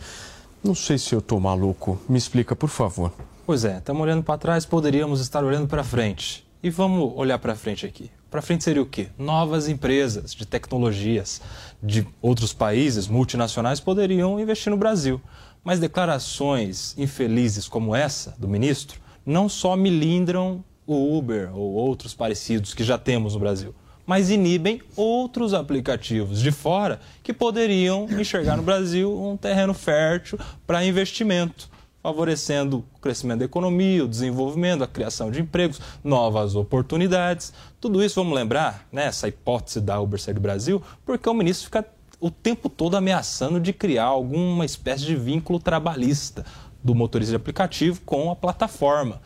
[0.63, 1.99] Não sei se eu estou maluco.
[2.09, 3.13] Me explica, por favor.
[3.49, 6.47] Pois é, estamos olhando para trás, poderíamos estar olhando para frente.
[6.61, 8.11] E vamos olhar para frente aqui.
[8.29, 9.07] Para frente seria o quê?
[9.17, 11.41] Novas empresas de tecnologias
[11.81, 15.19] de outros países multinacionais poderiam investir no Brasil.
[15.63, 22.75] Mas declarações infelizes como essa do ministro não só milindram o Uber ou outros parecidos
[22.75, 23.73] que já temos no Brasil,
[24.05, 30.37] mas inibem outros aplicativos de fora que poderiam enxergar no Brasil um terreno fértil
[30.67, 31.67] para investimento
[32.01, 37.53] favorecendo o crescimento da economia, o desenvolvimento, a criação de empregos, novas oportunidades.
[37.79, 41.65] Tudo isso, vamos lembrar, né, essa hipótese da Uber sair do Brasil, porque o ministro
[41.65, 41.85] fica
[42.19, 46.45] o tempo todo ameaçando de criar alguma espécie de vínculo trabalhista
[46.83, 49.21] do motorista de aplicativo com a plataforma.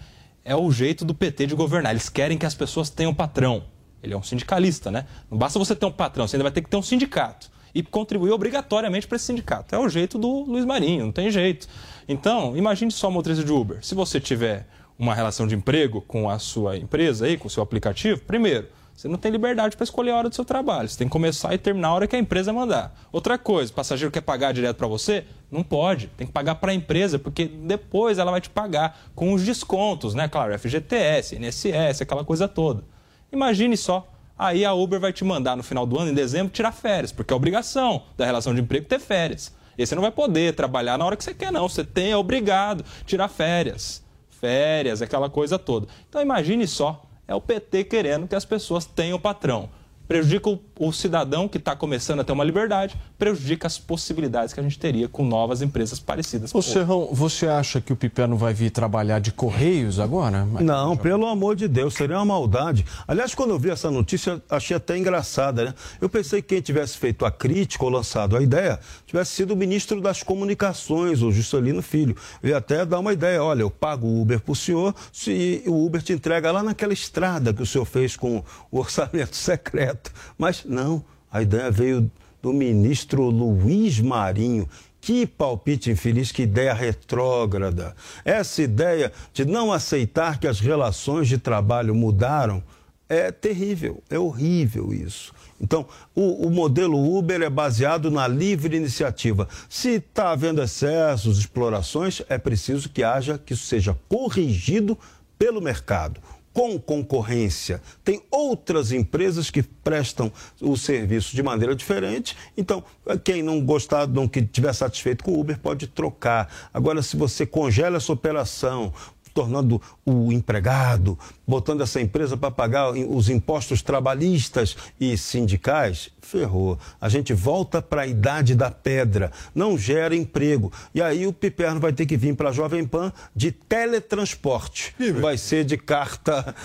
[0.45, 1.91] É o jeito do PT de governar.
[1.91, 3.63] Eles querem que as pessoas tenham patrão.
[4.01, 5.05] Ele é um sindicalista, né?
[5.31, 7.81] Não basta você ter um patrão, você ainda vai ter que ter um sindicato e
[7.81, 9.73] contribuir obrigatoriamente para esse sindicato.
[9.73, 11.67] É o jeito do Luiz Marinho, não tem jeito.
[12.07, 13.79] Então, imagine só o motorista de Uber.
[13.81, 17.63] Se você tiver uma relação de emprego com a sua empresa aí, com o seu
[17.63, 20.87] aplicativo, primeiro, você não tem liberdade para escolher a hora do seu trabalho.
[20.87, 22.95] Você tem que começar e terminar a hora que a empresa mandar.
[23.11, 25.25] Outra coisa, o passageiro quer pagar direto para você?
[25.49, 26.07] Não pode.
[26.15, 30.13] Tem que pagar para a empresa, porque depois ela vai te pagar com os descontos,
[30.13, 30.27] né?
[30.27, 32.83] Claro, FGTS, INSS, aquela coisa toda.
[33.31, 34.07] Imagine só.
[34.37, 37.33] Aí a Uber vai te mandar no final do ano, em dezembro, tirar férias, porque
[37.33, 39.53] é obrigação da relação de emprego ter férias.
[39.77, 41.67] E você não vai poder trabalhar na hora que você quer, não.
[41.67, 44.03] Você tem, é obrigado, tirar férias.
[44.29, 45.87] Férias, aquela coisa toda.
[46.09, 49.69] Então imagine só, é o PT querendo que as pessoas tenham patrão
[50.13, 54.59] prejudica o, o cidadão que está começando a ter uma liberdade, prejudica as possibilidades que
[54.59, 56.53] a gente teria com novas empresas parecidas.
[56.53, 60.45] Ô Serrão, você acha que o Piperno vai vir trabalhar de Correios agora?
[60.45, 62.85] Não, pelo amor de Deus, seria uma maldade.
[63.07, 65.73] Aliás, quando eu vi essa notícia, achei até engraçada, né?
[65.99, 69.57] Eu pensei que quem tivesse feito a crítica ou lançado a ideia tivesse sido o
[69.57, 72.15] ministro das Comunicações, o Juscelino Filho.
[72.43, 75.83] Ia até dar uma ideia, olha, eu pago o Uber para o senhor, se o
[75.83, 80.02] Uber te entrega lá naquela estrada que o senhor fez com o orçamento secreto.
[80.37, 82.09] Mas não, a ideia veio
[82.41, 84.67] do ministro Luiz Marinho.
[84.99, 87.95] Que palpite infeliz, que ideia retrógrada.
[88.23, 92.63] Essa ideia de não aceitar que as relações de trabalho mudaram
[93.09, 95.33] é terrível, é horrível isso.
[95.59, 95.85] Então,
[96.15, 99.47] o, o modelo Uber é baseado na livre iniciativa.
[99.69, 104.97] Se está havendo excessos, explorações, é preciso que haja, que isso seja corrigido
[105.37, 106.19] pelo mercado
[106.53, 107.81] com concorrência.
[108.03, 110.31] Tem outras empresas que prestam
[110.61, 112.37] o serviço de maneira diferente.
[112.55, 112.83] Então,
[113.23, 116.49] quem não gostar, não que estiver satisfeito com o Uber, pode trocar.
[116.71, 118.93] Agora, se você congela essa operação,
[119.33, 121.17] tornando o empregado,
[121.47, 126.77] botando essa empresa para pagar os impostos trabalhistas e sindicais, ferrou.
[127.01, 130.71] A gente volta para a idade da pedra, não gera emprego.
[130.93, 134.95] E aí o Piperno vai ter que vir para a Jovem Pan de teletransporte.
[135.19, 136.55] Vai ser de carta,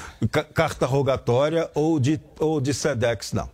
[0.55, 3.49] carta rogatória ou de, ou de SEDEX, não.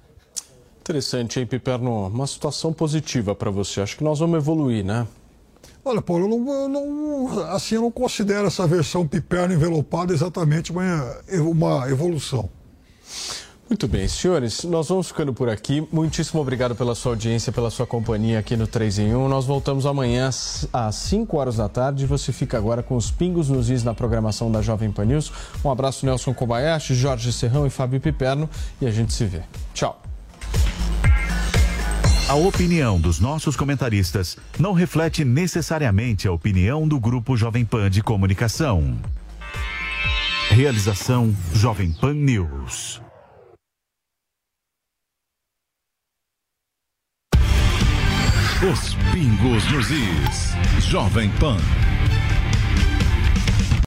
[0.81, 2.09] Interessante, hein, Piperno?
[2.09, 3.81] Uma situação positiva para você.
[3.81, 5.07] Acho que nós vamos evoluir, né?
[5.85, 10.73] Olha, Paulo, eu não, eu não, assim, eu não considero essa versão piperno envelopada exatamente
[10.73, 12.49] uma, uma evolução.
[13.69, 15.87] Muito bem, senhores, nós vamos ficando por aqui.
[15.91, 19.29] Muitíssimo obrigado pela sua audiência, pela sua companhia aqui no 3 em 1.
[19.29, 20.31] Nós voltamos amanhã
[20.73, 22.05] às 5 horas da tarde.
[22.07, 25.33] Você fica agora com os pingos nos is na programação da Jovem Pan News.
[25.65, 28.49] Um abraço, Nelson Kobayashi, Jorge Serrão e Fábio Piperno.
[28.81, 29.41] E a gente se vê.
[29.73, 30.04] Tchau.
[32.27, 38.03] A opinião dos nossos comentaristas não reflete necessariamente a opinião do Grupo Jovem Pan de
[38.03, 38.99] Comunicação.
[40.49, 43.03] Realização Jovem Pan News.
[48.73, 50.89] Os pingos nos is.
[50.89, 51.59] Jovem Pan.